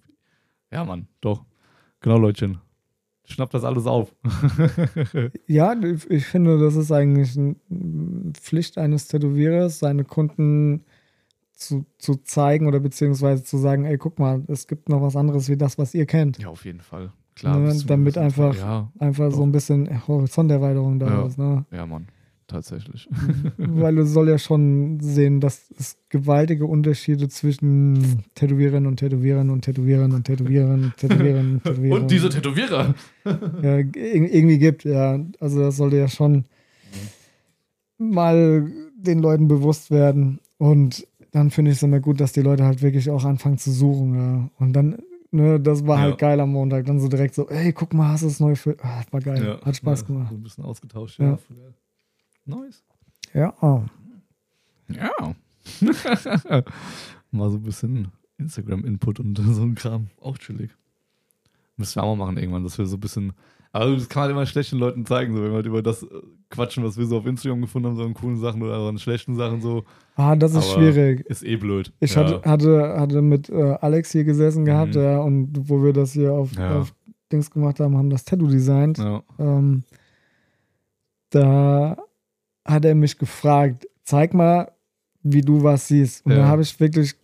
[0.72, 1.46] ja, Mann, doch.
[2.02, 2.60] Genau, Leutchen.
[3.26, 4.14] Schnappt das alles auf.
[5.48, 5.76] Ja,
[6.10, 7.56] ich finde, das ist eigentlich eine
[8.34, 10.84] Pflicht eines Tätowierers, seine Kunden
[11.54, 15.50] zu, zu zeigen oder beziehungsweise zu sagen, ey, guck mal, es gibt noch was anderes
[15.50, 16.38] wie das, was ihr kennt.
[16.38, 17.12] ja, auf jeden Fall.
[17.36, 17.60] Klar.
[17.60, 21.26] Ne, damit einfach- Ja, Einfach so ein bisschen Horizonterweiterung da Ja.
[21.26, 21.38] ist.
[21.38, 21.66] Ne?
[21.72, 22.08] ja, Mann.
[22.48, 23.10] Tatsächlich.
[23.58, 29.64] Weil du soll ja schon sehen, dass es gewaltige Unterschiede zwischen Tätowierern und Tätowierern und
[29.64, 32.96] Tätowierern und Tätowierern und Tätowierern und Tätowierern Und diese Tätowierer.
[33.26, 33.94] ja, ir-
[34.34, 34.86] irgendwie gibt.
[34.86, 36.46] Ja, also das sollte ja schon
[37.98, 40.40] mal den Leuten bewusst werden.
[40.58, 43.72] Und dann finde ich es immer gut, dass die Leute halt wirklich auch anfangen zu
[43.72, 44.16] suchen.
[44.16, 44.50] Ja.
[44.58, 44.98] Und dann,
[45.32, 46.04] ne, das war Ja.
[46.04, 46.86] halt geil am Montag.
[46.86, 48.78] Dann so direkt so, ey, guck mal, hast du das neu für.
[48.82, 49.44] Ah, war geil.
[49.44, 50.30] Ja, Hat Spaß ja, gemacht.
[50.30, 51.38] So ein bisschen ausgetauscht, Ja.
[52.48, 52.84] Nice.
[53.34, 53.84] Ja, oh.
[54.90, 55.12] Ja.
[57.32, 60.08] Mal so ein bisschen Instagram-Input und so ein Kram.
[60.22, 60.72] Auch chillig.
[61.76, 63.34] Müssen wir auch mal machen irgendwann, dass wir so ein bisschen.
[63.74, 66.08] Also, das kann man immer schlechten Leuten zeigen, so, wenn wir halt über das äh,
[66.50, 69.36] quatschen, was wir so auf Instagram gefunden haben, so an coolen Sachen oder an schlechten
[69.36, 69.84] Sachen, so.
[70.16, 71.26] ah, das ist Aber schwierig.
[71.28, 71.92] Ist eh blöd.
[72.00, 72.24] Ich ja.
[72.24, 75.02] hatte, hatte, hatte mit äh, Alex hier gesessen gehabt, Mhm.
[75.02, 76.80] ja, und wo wir das hier auf, Ja.
[76.80, 76.94] auf
[77.32, 78.98] Dings gemacht haben, haben das Tattoo designt.
[79.00, 79.22] Ja.
[79.38, 79.84] Ähm,
[81.30, 81.98] da
[82.68, 84.72] hat er mich gefragt, zeig mal,
[85.24, 86.26] wie du was siehst.
[86.26, 86.40] Und Ja.
[86.40, 87.16] da habe ich wirklich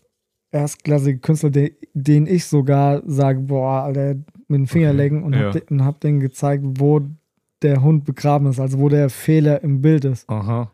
[0.51, 4.15] erstklassige Künstler, den, den ich sogar sage, boah, Alter,
[4.47, 4.97] mit dem Finger Okay.
[4.97, 5.39] lecken und Ja.
[5.47, 7.01] habe de, und hab denen gezeigt, wo
[7.61, 10.29] der Hund begraben ist, also wo der Fehler im Bild ist.
[10.29, 10.69] Aha.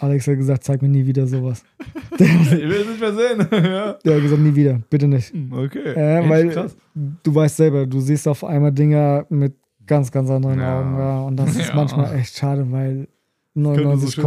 [0.00, 1.64] Alex hat gesagt, zeig mir nie wieder sowas.
[2.18, 3.48] Ich will es nicht mehr sehen.
[3.64, 3.92] ja.
[4.04, 5.32] Der hat gesagt, nie wieder, bitte nicht.
[5.32, 5.92] Hm, Okay.
[5.94, 6.76] Echt weil krass.
[6.94, 9.54] du weißt selber, du siehst auf einmal Dinger mit
[9.86, 10.78] ganz, ganz anderen Ja.
[10.80, 10.98] Augen.
[10.98, 11.20] Ja.
[11.22, 13.08] Und das ist manchmal echt schade, weil
[13.54, 14.24] könnte so schön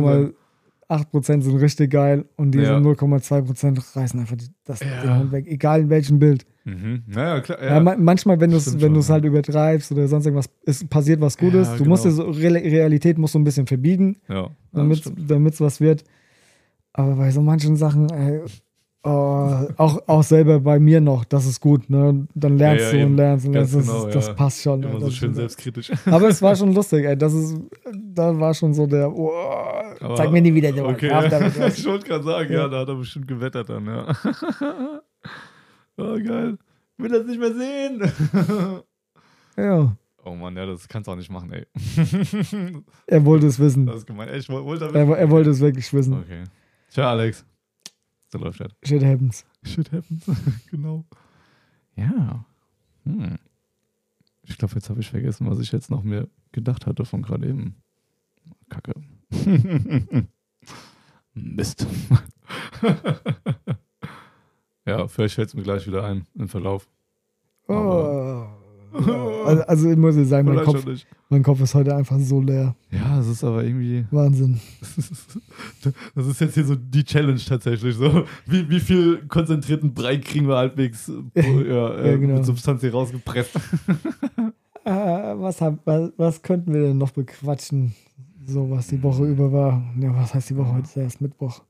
[0.89, 2.77] 99,8% sind richtig geil und diese Ja.
[2.79, 5.29] 0,2% reißen einfach die, das Ja.
[5.31, 6.45] weg, egal in welchem Bild.
[6.63, 7.03] Mhm.
[7.07, 7.61] Naja, klar.
[7.61, 7.73] Ja.
[7.75, 7.79] Ja.
[7.79, 11.37] ma- manchmal, wenn du es wenn du's halt übertreibst oder sonst irgendwas, es passiert was
[11.37, 11.75] Gutes.
[11.75, 12.31] Du musst dir genau.
[12.31, 14.17] so, Re Realität musst du ein bisschen verbiegen,
[14.71, 16.03] damit es was wird.
[16.93, 18.41] Aber bei so manchen Sachen, ey,
[19.07, 21.89] oh, auch, auch selber bei mir noch, das ist gut.
[21.89, 22.27] Ne?
[22.35, 23.75] Dann lernst Ja, ja, du und lernst und lernst.
[23.75, 24.33] Das, genau, das ja.
[24.33, 24.83] passt schon.
[24.83, 25.91] Immer ey, so schön ist- selbstkritisch.
[26.05, 27.17] Aber es war schon lustig, ey.
[27.17, 27.57] Das ist,
[28.13, 29.31] da war schon so der, oh,
[29.99, 30.95] Aber- zeig mir nie wieder sowas.
[30.95, 31.07] Okay,
[31.75, 32.67] ich wollte gerade sagen, ja.
[32.67, 34.07] Da hat er bestimmt gewettert dann, ja.
[35.97, 36.57] oh, geil.
[36.97, 38.11] Will das nicht mehr sehen.
[39.57, 41.65] ja, oh Mann, ja, das kannst du auch nicht machen, ey.
[43.07, 43.85] er wollte es wissen.
[43.85, 44.27] das ist gemein.
[44.29, 46.13] Ey, wollte Er, er wollte es wirklich wissen.
[46.13, 46.43] Okay.
[46.91, 47.45] Tja, Alex.
[48.29, 48.71] So läuft das.
[48.83, 49.45] Shit happens.
[49.63, 50.25] Shit happens.
[50.71, 51.05] genau.
[51.95, 52.45] Ja.
[53.03, 53.37] Hm.
[54.43, 57.47] Ich glaube, jetzt habe ich vergessen, was ich jetzt noch mir gedacht hatte von gerade
[57.47, 57.75] eben.
[58.69, 58.93] Kacke.
[61.33, 61.85] Mist.
[64.85, 66.89] ja, vielleicht fällt es mir gleich wieder ein im Verlauf.
[67.67, 67.73] Oh.
[67.73, 68.66] Aber-
[69.45, 70.85] Also, also ich muss jetzt sagen, mein Kopf,
[71.29, 72.75] mein Kopf ist heute einfach so leer.
[72.91, 74.05] Ja, es ist aber irgendwie.
[74.11, 74.59] Wahnsinn.
[76.15, 77.95] Das ist jetzt hier so die Challenge tatsächlich.
[77.95, 82.35] So, wie, wie viel konzentrierten Brei kriegen wir halbwegs äh, ja, äh, Ja, genau.
[82.35, 83.51] mit Substanz hier rausgepresst?
[84.85, 84.89] Äh,
[85.37, 87.93] was, hab, was, was könnten wir denn noch bequatschen?
[88.45, 89.83] So, was die Woche über war.
[89.99, 90.73] Ja, was heißt die Woche?
[90.75, 91.61] Heute ist ja erst Mittwoch.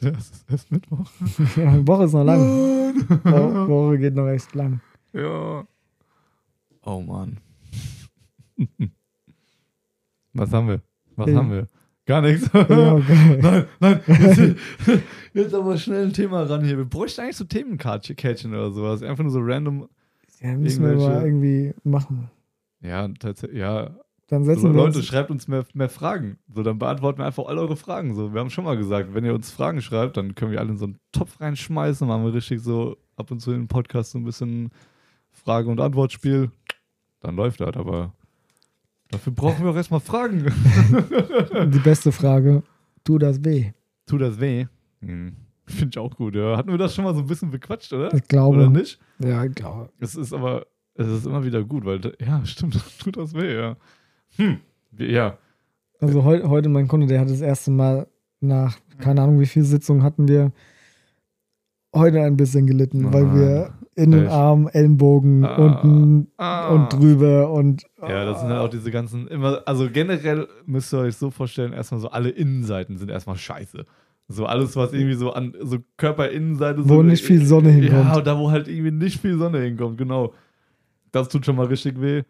[0.00, 1.08] Ja, es ist erst Mittwoch.
[1.56, 2.40] ja, die Woche ist noch lang.
[3.22, 4.80] Wo- Woche geht noch echt lang.
[5.12, 5.64] Ja.
[6.84, 7.38] Oh Mann.
[10.32, 10.80] Was haben wir?
[11.16, 11.36] Was Ja.
[11.36, 11.68] haben wir?
[12.06, 12.50] Gar nichts.
[12.52, 12.66] Ja,
[13.40, 14.00] nein, nein.
[14.06, 14.56] Jetzt,
[15.32, 16.76] jetzt aber schnell ein Thema ran hier.
[16.76, 19.02] Wir bräuchten eigentlich so Themenkärtchen oder sowas.
[19.02, 19.88] Einfach nur so random.
[20.40, 22.30] Ja, müssen wir Irgendwelche- mal irgendwie machen.
[22.82, 23.58] Ja, tatsächlich.
[23.60, 25.06] Ja, Dann so, setzen wir Leute, uns.
[25.06, 26.38] schreibt uns mehr, mehr Fragen.
[26.52, 28.14] So, dann beantworten wir einfach all eure Fragen.
[28.14, 30.70] So, wir haben schon mal gesagt, wenn ihr uns Fragen schreibt, dann können wir alle
[30.72, 32.06] in so einen Topf reinschmeißen.
[32.06, 34.70] Machen wir richtig so ab und zu in den Podcast so ein bisschen
[35.30, 36.50] Frage- und Antwortspiel.
[37.24, 38.12] Dann läuft das, aber
[39.10, 40.44] dafür brauchen wir auch erstmal Fragen.
[41.72, 42.62] Die beste Frage:
[43.02, 43.72] Tut das weh?
[44.04, 44.66] Tut das weh?
[45.00, 45.34] Hm.
[45.66, 46.58] Finde ich auch gut, ja.
[46.58, 48.12] Hatten wir das schon mal so ein bisschen bequatscht, oder?
[48.12, 48.58] Ich glaube.
[48.58, 48.98] Oder nicht?
[49.20, 49.88] Ja, ich glaube.
[50.00, 53.76] Es ist aber, es ist immer wieder gut, weil, ja, stimmt, tut das weh, ja.
[54.36, 54.58] Hm.
[54.98, 55.38] Ja,
[56.00, 58.06] Also heu, heute mein Kunde, der hat das erste Mal
[58.40, 60.52] nach, keine Ahnung, wie viele Sitzungen hatten wir,
[61.94, 66.68] heute ein bisschen gelitten, weil Ah, wir Innenarm, Ellenbogen, Ah, unten ah.
[66.70, 67.84] und drüber und.
[68.00, 71.72] Ja, das sind halt auch diese ganzen, immer, also generell müsst ihr euch so vorstellen,
[71.72, 73.84] erstmal so alle Innenseiten sind erstmal scheiße.
[74.26, 76.88] So alles, was irgendwie so an, so Körperinnenseite so.
[76.88, 78.16] Wo nicht viel Sonne hinkommt.
[78.16, 80.32] Ja, da wo halt irgendwie nicht viel Sonne hinkommt, genau.
[81.12, 82.22] Das tut schon mal richtig weh.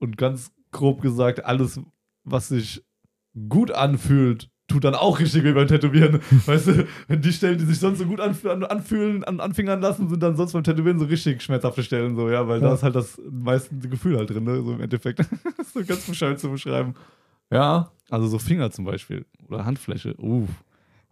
[0.00, 1.80] Und ganz grob gesagt, alles,
[2.24, 2.84] was sich
[3.48, 6.20] gut anfühlt, tut dann auch richtig weh beim Tätowieren.
[6.46, 9.80] weißt du, wenn die Stellen, die sich sonst so gut anf an, anfühlen, an, anfingern
[9.80, 12.68] lassen, sind dann sonst beim Tätowieren so richtig schmerzhafte Stellen, so, ja, weil Ja.
[12.68, 15.18] da ist halt das meiste Gefühl halt drin, ne, so im Endeffekt.
[15.58, 16.94] das so ganz bescheuert zu beschreiben.
[17.52, 20.14] Ja, also so Finger zum Beispiel oder Handfläche.
[20.18, 20.48] Uff.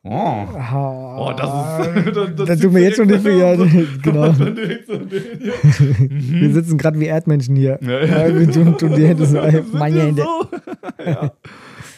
[0.05, 0.11] Oh.
[0.13, 2.17] Ah, Oh, das ist.
[2.17, 3.57] das, Da zieht tut mir jetzt schon die direkt Finger.
[3.57, 4.33] so- genau.
[4.33, 6.41] so hier.
[6.41, 7.79] Wir sitzen gerade wie Erdmenschen hier.
[7.83, 9.39] Ja, Ja, wir tun, tun die Hände so.
[9.73, 10.23] Meine Hände.
[10.23, 10.49] So?
[11.05, 11.33] ja.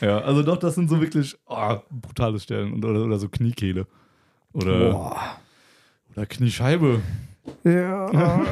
[0.00, 2.72] Ja, also doch, das sind so wirklich oh, brutale Stellen.
[2.72, 3.86] Und, oder, oder so Kniekehle.
[4.52, 5.16] Oder, Boah.
[6.14, 7.00] oder Kniescheibe.
[7.64, 8.12] Ja.
[8.12, 8.44] ja,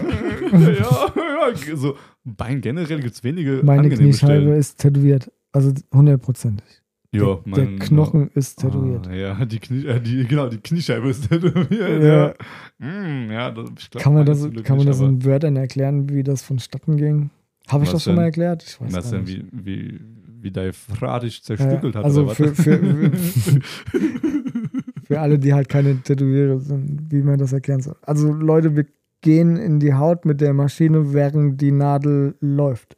[0.52, 4.52] ja, so Bein generell gibt es wenige Meine Kniescheibe Stellen.
[4.54, 5.30] ist tätowiert.
[5.52, 6.66] Also hundertprozentig.
[7.10, 9.08] Ja, Der mein- Knochen ist tätowiert.
[9.08, 12.02] Ah, ja, die Knie, äh, die, genau, die Kniescheibe ist tätowiert.
[12.02, 12.26] Ja.
[12.26, 12.34] Ja,
[12.78, 15.56] mm, ja das, ich glaub, Kann man das, Glück kann man nicht, das in Wörtern
[15.56, 17.30] erklären, wie das vonstatten ging?
[17.66, 18.62] Habe ich das schon mal erklärt?
[18.62, 19.44] Ich weiß Was gar denn, nicht.
[19.52, 20.00] wie, wie,
[20.40, 22.04] wie dein Frau dich zerstückelt Ja, hat?
[22.04, 22.36] also was?
[22.36, 23.10] für, für,
[25.04, 27.96] für alle, die halt keine Tätowierer sind, wie man das erklären soll.
[28.02, 28.86] Also Leute, wir
[29.20, 32.96] gehen in die Haut mit der Maschine, während die Nadel läuft,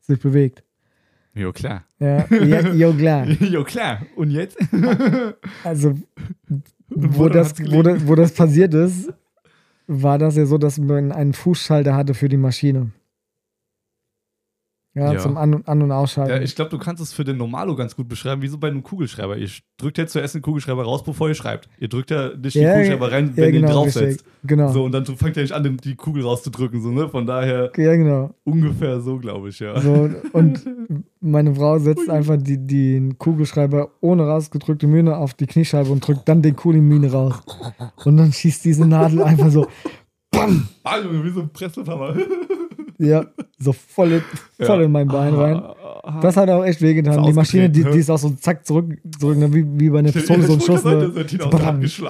[0.00, 0.62] sich bewegt.
[1.34, 1.84] jo, klar.
[1.98, 3.26] Ja, ja, jo, klar.
[3.40, 4.02] jo, klar.
[4.16, 4.58] Und jetzt?
[5.64, 5.94] Also,
[6.90, 9.12] wo das, wo, das, wo das passiert ist,
[9.86, 12.92] war das ja so, dass man einen Fußschalter hatte für die Maschine.
[14.98, 15.18] Ja, Ja.
[15.20, 16.32] zum An- An- und Ausschalten.
[16.32, 18.68] Ja, ich glaube, du kannst es für den Normalo ganz gut beschreiben, wie so bei
[18.68, 19.36] einem Kugelschreiber.
[19.36, 21.68] Ihr drückt ja zuerst den Kugelschreiber raus, bevor ihr schreibt.
[21.78, 24.24] Ihr drückt ja nicht den Ja, Kugelschreiber rein, wenn ihr ihn genau, draufsetzt.
[24.44, 24.72] Genau.
[24.72, 26.80] So, und dann fangt ihr nicht an, den- die Kugel rauszudrücken.
[26.82, 27.08] So, ne?
[27.08, 28.34] Von daher Ja, genau.
[28.44, 29.80] ungefähr so, glaube ich, ja.
[29.80, 30.64] So, und
[31.20, 36.28] meine Frau setzt einfach die, den Kugelschreiber ohne rausgedrückte Mühne auf die Kniescheibe und drückt
[36.28, 37.34] dann den Kulimine raus.
[38.04, 39.66] Und dann schießt diese Nadel einfach so,
[40.30, 40.68] bam,
[41.04, 42.14] Junge, wie so ein Presslufthammer.
[42.98, 43.24] ja,
[43.58, 45.56] so voll, in- voll in mein Bein rein.
[46.02, 47.22] Ah, Das hat auch echt wehgetan.
[47.24, 48.86] Die Maschine, die, die ist auch so zack zurück,
[49.18, 50.84] zurück ne, wie, wie bei einer Pistole, so ein Schuss.
[50.84, 51.26] Ne?
[51.26, 52.06] Tina So.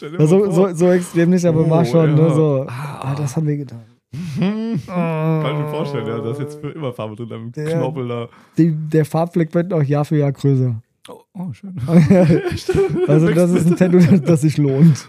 [0.00, 0.06] So.
[0.18, 2.22] Ja, so, so, extrem nicht, aber Oh, war schon, ja.
[2.28, 2.64] ne, so.
[2.68, 3.14] Ah.
[3.16, 3.80] Das hat wehgetan.
[4.38, 6.18] Kann ich mir vorstellen, ja.
[6.18, 8.28] Da ist jetzt für immer Farbe drin am Knorpel da.
[8.56, 10.80] Die, der Farbfleck wird auch Jahr für Jahr größer.
[11.08, 11.74] Oh, oh schön.
[13.06, 15.08] Also, das ist ein Tattoo, das sich lohnt.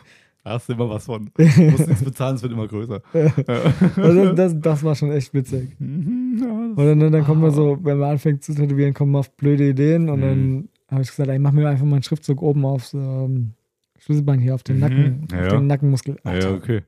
[0.50, 1.30] Da hast du immer was von.
[1.36, 3.02] Du musst nichts bezahlen, es wird immer größer.
[3.98, 5.76] Also, das, das war schon echt witzig.
[5.80, 9.20] Mhm, ja, Und dann, dann kommt man so, wenn man anfängt zu tätowieren, kommt man
[9.20, 10.10] auf blöde Ideen.
[10.10, 10.24] Und Mhm.
[10.24, 13.52] dann habe ich gesagt, ey, mach mir einfach mal einen Schriftzug oben aufs ähm,
[14.00, 14.82] Schlüsselbein hier, auf den Mhm.
[14.82, 15.50] Nacken, Ja, auf ja.
[15.60, 16.16] den Nackenmuskel.
[16.26, 16.54] Ja, Alter.
[16.56, 16.82] okay.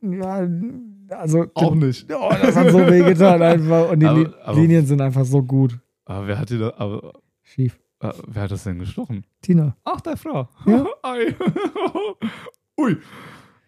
[0.00, 0.48] Ja,
[1.10, 2.10] also Auch nicht.
[2.12, 3.90] Oh, das hat so weh getan einfach.
[3.90, 5.78] Und die Aber- Li- aber- Linien sind einfach so gut.
[6.06, 7.78] Aber wer hat dir da, aber, Schief.
[8.00, 9.24] Äh, wer hat das denn gestochen?
[9.42, 9.76] Tina.
[9.84, 10.48] Ach, deine Frau.
[10.66, 10.86] Ja.
[11.02, 11.34] Ei.
[12.80, 12.96] Ui.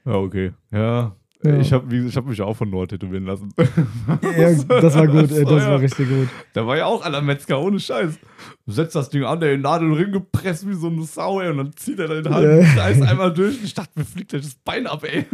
[0.04, 0.52] Ja, okay.
[0.70, 1.16] Ja.
[1.42, 1.58] Ja.
[1.58, 3.48] Ich habe ich hab mich auch von Nord tätowieren lassen.
[3.56, 5.70] Ja, das war gut, ey, das ja.
[5.70, 6.28] war richtig gut.
[6.52, 8.18] Da war ja auch aller Metzger, ohne Scheiß.
[8.66, 11.98] Setzt das Ding an, der Nadel gepresst wie so eine Sau, ey, und dann zieht
[11.98, 12.66] er den halben Ja.
[12.74, 13.56] Kreis einmal durch.
[13.56, 15.24] Und ich dachte, mir fliegt das Bein ab, ey.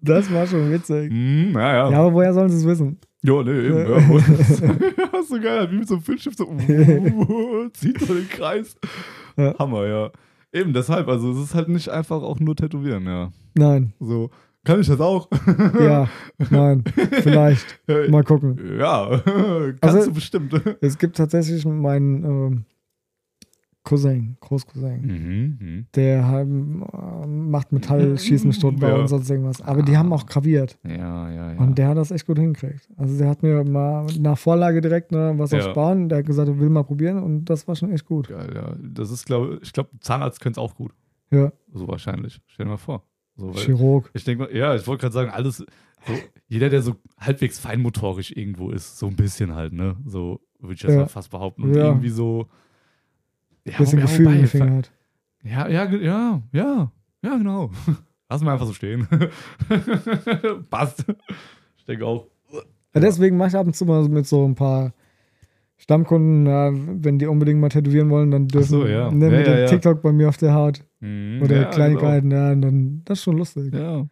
[0.00, 1.10] Das war schon witzig.
[1.12, 1.90] Hm, ja, ja.
[1.90, 2.98] Ja, aber woher sollen sie es wissen?
[3.22, 3.78] Ja, nee, eben.
[3.78, 5.01] Ja.
[5.32, 6.44] So geil, wie mit so einem Filmschiff, so
[7.74, 8.76] zieht so den Kreis.
[9.36, 9.58] Ja.
[9.58, 10.10] Hammer, ja.
[10.52, 13.32] Eben deshalb, also es ist halt nicht einfach auch nur tätowieren, ja.
[13.54, 13.94] Nein.
[14.00, 14.28] So,
[14.64, 15.28] kann ich das auch?
[15.80, 16.08] Ja,
[16.50, 16.84] nein.
[17.22, 17.80] Vielleicht.
[18.10, 18.58] Mal gucken.
[18.78, 19.20] Ja,
[19.80, 20.52] kannst Also- du bestimmt.
[20.82, 22.64] Es gibt tatsächlich meinen ähm,
[23.84, 25.86] Cousin, Großcousin, Mhm, mhm.
[25.96, 28.94] der äh, macht Metallschießenstunden Ja.
[28.96, 29.60] und sonst irgendwas.
[29.60, 30.78] Aber die haben auch graviert.
[30.84, 31.58] Ja, ja, ja.
[31.58, 32.88] Und der hat das echt gut hingekriegt.
[32.96, 35.58] Also der hat mir mal nach Vorlage direkt ne, was Ja.
[35.66, 38.28] aufs Bauen, der hat gesagt, er will mal probieren und das war schon echt gut.
[38.28, 38.76] Geil, ja.
[38.80, 40.92] Das ist, glaube ich, glaube, Zahnarzt könnte es auch gut.
[41.30, 42.40] Ja, So wahrscheinlich.
[42.46, 43.02] Stell dir mal vor.
[43.36, 44.10] So, Chirurg.
[44.14, 46.12] ich denke mal, ja, ich wollte gerade sagen, alles, so,
[46.46, 49.96] jeder, der so halbwegs feinmotorisch irgendwo ist, so ein bisschen halt, ne?
[50.04, 51.00] So würde ich jetzt Ja.
[51.00, 51.62] mal fast behaupten.
[51.62, 51.86] Und Ja.
[51.86, 52.46] irgendwie so.
[53.64, 54.92] Ja, Bisschen wobei- Gefühl in den Finger hat.
[55.44, 57.70] Ja, ja, ja, ja, ja, genau.
[58.30, 59.06] Lassen wir einfach so stehen.
[60.70, 61.04] Passt.
[61.76, 62.26] Ich denke auch.
[62.94, 64.92] Ja, deswegen mache ich ab und zu mal mit so ein paar
[65.76, 69.10] Stammkunden, ja, wenn die unbedingt mal tätowieren wollen, dann dürfen so, ja.
[69.10, 69.66] ne, Ja, mit ja, dem ja.
[69.66, 73.24] TikTok bei mir auf der Haut Mhm, oder ja, Kleinigkeiten, ja, und dann das ist
[73.24, 73.72] schon lustig.
[73.72, 73.96] Genau.
[74.02, 74.08] Ja,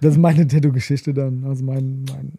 [0.00, 2.38] Das ist meine Tattoo-Geschichte dann, also mein, mein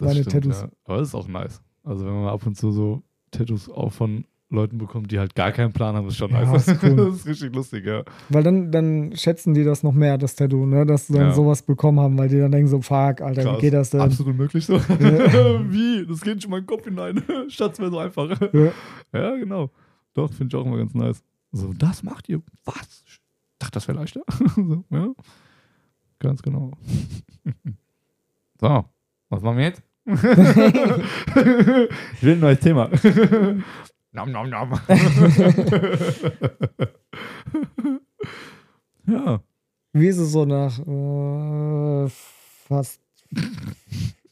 [0.00, 0.62] Meine stimmt, Tattoos.
[0.62, 0.68] Ja.
[0.84, 1.60] Aber das ist auch nice.
[1.84, 5.50] Also wenn man ab und zu so Tattoos auch von Leuten bekommen, die halt gar
[5.52, 6.68] keinen Plan haben, ist schon Ja, nice.
[6.68, 6.96] ist cool.
[6.96, 8.02] das ist richtig lustig, ja.
[8.28, 10.84] Weil dann, dann schätzen die das noch mehr, das Tattoo, ne?
[10.86, 11.32] Dass sie dann Ja.
[11.32, 13.56] sowas bekommen haben, weil die dann denken so, fuck, Alter, Krass.
[13.56, 14.00] wie geht das denn?
[14.00, 14.74] Absolut möglich so.
[14.76, 14.82] Ja.
[15.70, 16.06] Wie?
[16.06, 17.22] Das geht nicht in meinen Kopf hinein.
[17.48, 18.28] Schatz, wäre so einfach.
[18.52, 18.72] Ja.
[19.12, 19.70] Ja, genau.
[20.14, 21.22] Doch, finde ich auch immer ganz nice.
[21.52, 22.40] So, das macht ihr?
[22.64, 23.02] Was?
[23.06, 23.20] Ich
[23.58, 24.22] dachte, das wäre leichter.
[24.56, 25.08] so, ja.
[26.18, 26.72] Ganz genau.
[28.60, 28.84] so,
[29.28, 29.82] was machen wir jetzt?
[30.04, 30.22] ich
[32.22, 32.90] will ein neues Thema.
[34.12, 34.72] Nom, nom, nom.
[39.06, 39.40] ja.
[39.92, 43.00] Wie ist es so nach äh, fast.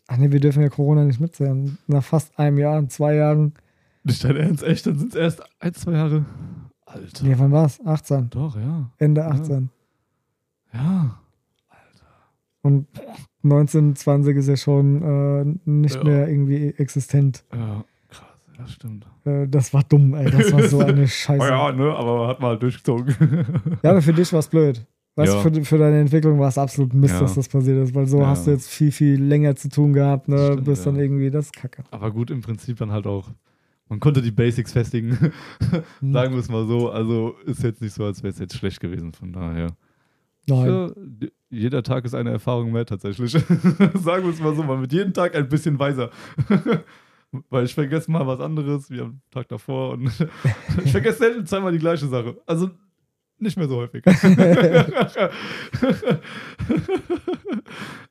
[0.06, 1.76] Ach nee, wir dürfen ja Corona nicht mitzählen.
[1.86, 3.54] Nach fast einem Jahr, zwei Jahren.
[4.02, 4.86] Nicht dein Ernst, echt?
[4.86, 6.24] Dann sind es erst ein, zwei Jahre.
[6.86, 7.24] Alter.
[7.24, 7.78] Nee, wann war's?
[7.84, 8.30] 18.
[8.30, 8.90] Doch, ja.
[8.98, 9.68] Ende 18.
[10.72, 11.20] Ja.
[12.62, 12.88] Und
[13.42, 16.04] 19, 20 ist ja schon äh, nicht Ja.
[16.04, 17.44] mehr irgendwie existent.
[17.54, 17.84] Ja,
[18.60, 19.06] ja, stimmt.
[19.24, 20.30] Äh, das war dumm, ey.
[20.30, 21.42] Das war so eine Scheiße.
[21.42, 23.14] Oh ja, ne, aber hat mal durchgezogen.
[23.82, 24.84] Ja, aber für dich war es blöd.
[25.16, 25.42] Weißt Ja.
[25.42, 27.20] du, für, für deine Entwicklung war es absolut Mist, Ja.
[27.20, 28.28] dass das passiert ist, weil so Ja.
[28.28, 30.46] hast du jetzt viel, viel länger zu tun gehabt, ne?
[30.52, 31.82] Stimmt, bis dann irgendwie, das kacke.
[31.90, 33.28] aber gut, im Prinzip dann halt auch.
[33.88, 35.18] Man konnte die Basics festigen.
[36.00, 36.12] Hm.
[36.12, 36.90] Sagen wir es mal so.
[36.90, 39.12] Also ist jetzt nicht so, als wäre es jetzt schlecht gewesen.
[39.12, 39.68] Von daher.
[40.46, 40.92] Nein.
[41.50, 43.32] Jeder Tag ist eine Erfahrung mehr tatsächlich.
[43.94, 44.62] Sagen wir es mal so.
[44.62, 46.10] Man wird jeden Tag ein bisschen weiser.
[47.48, 49.92] Weil ich vergesse mal was anderes wie am Tag davor.
[49.92, 50.06] Und
[50.84, 52.40] ich vergesse selten zweimal die gleiche Sache.
[52.46, 52.70] Also
[53.38, 54.04] nicht mehr so häufig.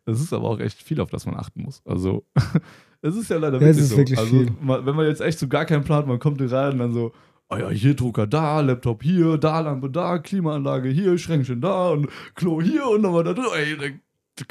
[0.06, 1.82] Es ist aber auch echt viel, auf das man achten muss.
[1.86, 2.26] Also,
[3.02, 3.98] es ist ja leider wirklich so.
[3.98, 4.52] wirklich also, viel.
[4.62, 6.94] ma- wenn man jetzt echt so gar keinen Plan hat, man kommt rein und dann
[6.94, 7.12] so,
[7.50, 12.08] oh ja, hier Drucker da, Laptop hier, da Lampe da, Klimaanlage hier, Schränkchen da und
[12.36, 13.34] Klo hier und nochmal da.
[13.56, 14.00] Ey,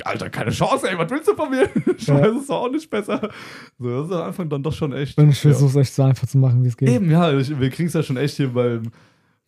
[0.04, 1.68] Alter, keine Chance, ey, was willst du von mir?
[1.98, 2.20] Ich Ja.
[2.20, 3.30] weiß es doch auch nicht besser.
[3.78, 5.18] So, das ist am Anfang dann doch schon echt.
[5.18, 5.50] Und ich ja.
[5.50, 6.88] versuche es echt so einfach zu machen, wie es geht.
[6.88, 8.90] Eben, ja, ich, wir kriegen es ja schon echt hier beim,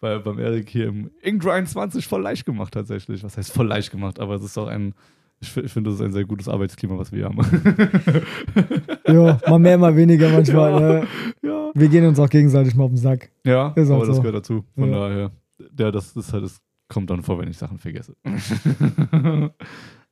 [0.01, 3.23] bei, beim Erik hier im Ingrind 20 voll leicht gemacht tatsächlich.
[3.25, 4.95] Was heißt voll leicht gemacht, aber es ist auch ein,
[5.41, 7.39] ich, ich finde, das ist ein sehr gutes Arbeitsklima, was wir haben.
[9.07, 11.07] Ja, mal mehr, mal weniger manchmal.
[11.43, 11.49] Ja.
[11.49, 11.71] Ja.
[11.75, 13.31] Wir gehen uns auch gegenseitig mal auf den Sack.
[13.45, 14.23] Ja, aber halt das so.
[14.23, 14.65] gehört dazu.
[14.77, 15.09] Von Ja.
[15.09, 15.31] daher,
[15.79, 18.15] ja, das ist halt, das kommt dann vor, wenn ich Sachen vergesse.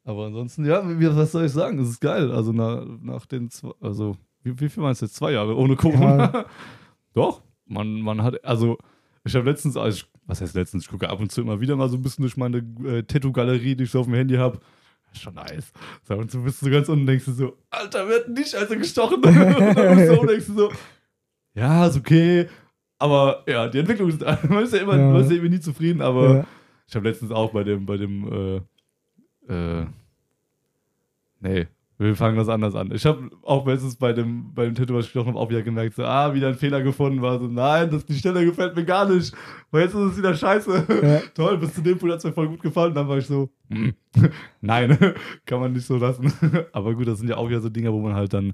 [0.09, 0.83] aber ansonsten, ja,
[1.17, 1.79] was soll ich sagen?
[1.79, 2.33] Es ist geil.
[2.33, 5.15] Also nach, nach den zwei, also wie, wie viel waren es jetzt?
[5.17, 6.47] Zwei Jahre ohne Corona?
[7.15, 8.79] Doch, man, man hat, also
[9.25, 11.77] ich habe letztens, also ich, was heißt letztens, ich gucke ab und zu immer wieder
[11.77, 14.59] mal so ein bisschen durch meine äh, Tattoo-Galerie, die ich so auf dem Handy habe.
[15.13, 15.73] Ist schon nice.
[16.05, 18.55] So, und du bist so ganz unten und denkst du so, Alter, wir hatten nicht
[18.55, 19.17] also gestochen.
[19.23, 20.73] und dann bist du und denkst du so,
[21.55, 22.49] ja, ist okay.
[22.99, 25.13] Aber ja, die Entwicklung ist, man ist ja immer, Ja.
[25.13, 26.47] man ist ja irgendwie nie zufrieden, aber Ja.
[26.87, 28.63] ich habe letztens auch bei dem, bei dem,
[29.49, 29.87] äh, äh,
[31.41, 31.67] nee,
[31.99, 32.93] wir fangen das anders an.
[32.93, 35.63] Ich habe auch letztens bei dem, bei dem Tattoo, was ich gestochen habe, auch wieder
[35.63, 38.85] gemerkt, so, ah, wieder ein Fehler gefunden, war so, nein, das, die Stelle gefällt mir
[38.85, 39.35] gar nicht,
[39.73, 40.87] weil jetzt ist es wieder scheiße.
[41.03, 41.21] Ja.
[41.35, 43.51] Toll, bis zu dem Punkt hat es mir voll gut gefallen, dann war ich so,
[43.69, 43.95] hm,
[44.61, 44.97] nein,
[45.45, 46.33] kann man nicht so lassen.
[46.73, 48.53] Aber gut, das sind ja auch wieder so Dinge, wo man halt dann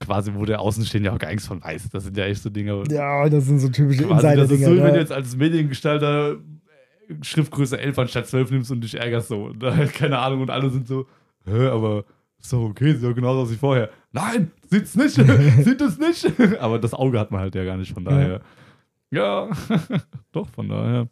[0.00, 1.88] quasi, wo der Außenstehende ja auch gar nichts von weiß.
[1.90, 4.66] Das sind ja echt so Dinge, ja, das sind so typische Quasi, das ist Insider-Dinger.
[4.66, 4.98] so, wie wenn du ne?
[4.98, 6.36] jetzt als Mediengestalter äh,
[7.22, 9.44] Schriftgröße 11 anstatt 12 nimmst und dich ärgerst so.
[9.44, 11.06] Und halt keine Ahnung und alle sind so,
[11.44, 12.04] hä, aber
[12.38, 13.90] ist doch okay, sieht doch genauso aus wie vorher.
[14.12, 15.14] Nein, sieht's nicht,
[15.64, 16.40] sieht es nicht.
[16.60, 18.40] aber das Auge hat man halt ja gar nicht, von daher.
[19.10, 19.48] Ja,
[20.32, 21.08] doch, von daher.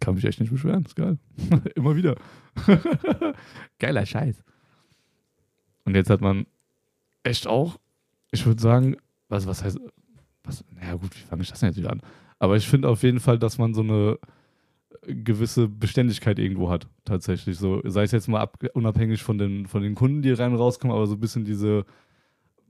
[0.00, 1.18] Kann mich echt nicht beschweren, ist geil.
[1.74, 2.16] Immer wieder.
[3.78, 4.44] Geiler Scheiß.
[5.84, 6.46] Und jetzt hat man
[7.24, 7.78] echt auch,
[8.30, 8.96] ich würde sagen,
[9.28, 9.78] was, was heißt,
[10.44, 12.02] was, naja gut, wie fange ich das denn jetzt wieder an?
[12.38, 14.18] Aber ich finde auf jeden Fall, dass man so eine
[15.08, 17.58] gewisse Beständigkeit irgendwo hat, tatsächlich.
[17.58, 20.58] So, sei es jetzt mal ab, unabhängig von den, von den Kunden, die rein und
[20.58, 21.84] rauskommen, aber so ein bisschen diese,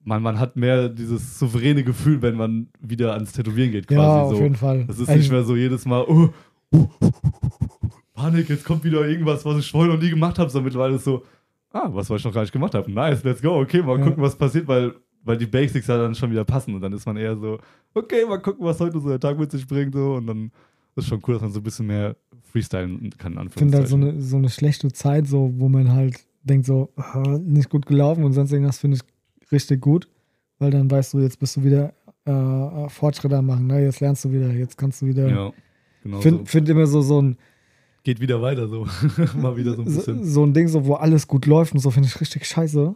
[0.05, 4.01] man, man hat mehr dieses souveräne Gefühl, wenn man wieder ans Tätowieren geht, quasi.
[4.01, 4.43] Ja, auf so.
[4.43, 4.85] jeden Fall.
[4.87, 6.31] Das ist Eigentlich- nicht mehr so jedes Mal, oh,
[6.73, 10.51] oh, oh, oh, Panik, jetzt kommt wieder irgendwas, was ich vorher noch nie gemacht habe,
[10.51, 11.25] sondern mittlerweile ist so,
[11.73, 12.91] ah, was, was ich noch gar nicht gemacht habe.
[12.91, 14.05] Nice, let's go, okay, mal Ja.
[14.05, 17.05] gucken, was passiert, weil, weil die Basics ja dann schon wieder passen und dann ist
[17.07, 17.59] man eher so,
[17.95, 20.51] okay, mal gucken, was heute so der Tag mit sich bringt so und dann
[20.99, 22.17] ist schon cool, dass man so ein bisschen mehr
[22.53, 26.25] freestylen kann, Ich finde halt so eine, so eine schlechte Zeit, so, wo man halt
[26.43, 30.09] denkt, so, ah, nicht gut gelaufen und sonst irgendwas finde ich richtig gut,
[30.59, 31.93] weil dann weißt du, jetzt bist du wieder
[32.25, 33.83] äh, Fortschritte am machen, ne?
[33.83, 35.29] jetzt lernst du wieder, jetzt kannst du wieder.
[35.29, 35.53] ja,
[36.03, 36.45] genau Finde so.
[36.47, 37.37] find immer so, so ein,
[38.05, 38.87] Geht wieder weiter so,
[39.37, 40.25] mal wieder so ein so, bisschen.
[40.25, 42.95] so ein Ding, so, wo alles gut läuft und so, finde ich richtig scheiße.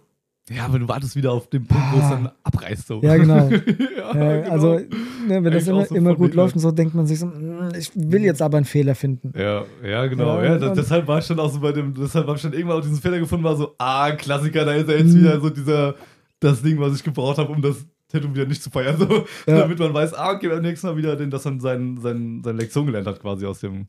[0.50, 2.10] Ja, aber du wartest wieder auf den Punkt, wo es Ah.
[2.10, 3.00] dann abreißt so.
[3.02, 3.48] Ja, genau.
[3.50, 4.50] ja, Äh, genau.
[4.50, 4.80] Also,
[5.26, 7.70] ne, wenn das immer, so immer gut läuft und so, denkt man sich so, mm,
[7.78, 9.32] ich will jetzt aber einen Fehler finden.
[9.38, 10.38] Ja, ja, genau.
[10.38, 12.52] Ja, Ja, das, deshalb war ich schon auch so bei dem, deshalb habe ich schon
[12.52, 15.20] irgendwann auch diesen Fehler gefunden, war so, ah, Klassiker, da ist er jetzt Mhm.
[15.20, 15.94] wieder so dieser,
[16.40, 19.60] das Ding, was ich gebraucht habe, um das Tätowieren nicht zu feiern, so, Ja.
[19.60, 22.58] damit man weiß, ah, okay, beim nächsten Mal wieder, den, dass man sein, sein, seine
[22.58, 23.86] Lektion gelernt hat, quasi aus dem.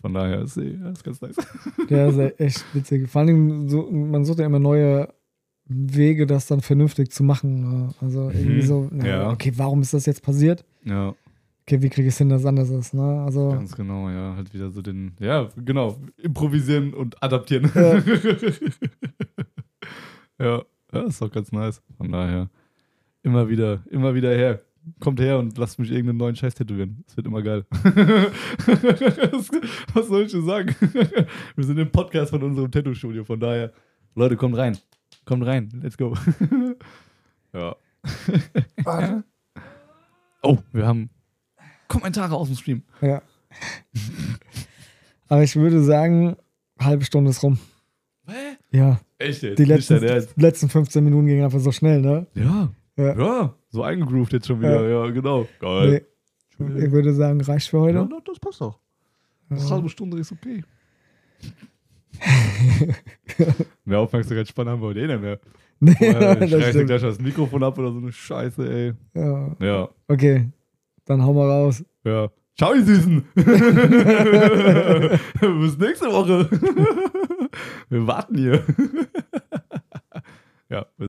[0.00, 1.34] Von daher ist, eh- ja, ist ganz nice.
[1.88, 3.08] Der ist ja echt witzig.
[3.08, 5.08] Vor allem, so, man sucht ja immer neue
[5.66, 7.60] Wege, das dann vernünftig zu machen.
[7.62, 7.94] Ne?
[8.00, 8.66] Also irgendwie Mhm.
[8.66, 9.30] so, na, Ja.
[9.30, 10.64] okay, warum ist das jetzt passiert?
[10.84, 11.14] Ja,
[11.66, 12.92] Okay, wie kriege ich es hin, dass es anders ist?
[12.92, 13.22] Ne?
[13.24, 14.36] Also, ganz genau, ja.
[14.36, 17.70] Halt wieder so den, ja, genau, improvisieren und adaptieren.
[17.74, 17.94] Ja.
[20.38, 21.80] ja, ja, ist doch ganz nice.
[21.96, 22.50] Von daher,
[23.22, 24.60] immer wieder, immer wieder her.
[25.00, 27.02] Kommt her und lasst mich irgendeinen neuen Scheiß tätowieren.
[27.06, 27.64] Das wird immer geil.
[27.72, 29.50] was,
[29.94, 30.76] was soll ich denn sagen?
[31.56, 33.72] Wir sind im Podcast von unserem Tattoo-Studio, von daher,
[34.14, 34.76] Leute, kommt rein.
[35.24, 36.14] Kommt rein, let's go.
[37.52, 37.76] ja.
[38.84, 39.24] Warte.
[40.42, 41.08] Oh, wir haben
[41.88, 42.82] Kommentare aus dem Stream.
[43.00, 43.22] Ja.
[45.28, 46.36] Aber ich würde sagen,
[46.78, 47.58] halbe Stunde ist rum.
[48.26, 48.56] Hä?
[48.70, 49.58] Ja, Echt jetzt?
[49.58, 50.00] die letzten,
[50.36, 52.26] letzten 15 Minuten gingen einfach so schnell, ne?
[52.34, 52.72] Ja.
[52.96, 53.16] Ja.
[53.18, 53.54] Ja.
[53.70, 54.88] So eingegroovt jetzt schon wieder.
[54.88, 55.46] Ja, genau.
[55.60, 56.06] Geil.
[56.58, 57.98] Nee, ich würde sagen, reicht für heute.
[57.98, 58.78] Ja, das passt doch.
[59.48, 59.70] Eine Ja.
[59.70, 60.62] halbe Stunde ist okay.
[63.84, 65.38] mehr Aufmerksamkeitsspanne haben wir heute eh nicht mehr.
[65.80, 68.92] Nee, Boah, Ich dir gleich das Mikrofon ab oder so eine Scheiße, ey.
[69.20, 69.56] Ja.
[69.60, 70.48] Ja, Okay,
[71.04, 71.84] dann hau mal raus.
[72.04, 72.28] ja.
[72.56, 73.24] Ciao, ihr Süßen.
[73.34, 73.44] Bis
[75.76, 76.48] nächste Woche.
[77.88, 78.62] wir warten hier.
[80.70, 80.86] ja,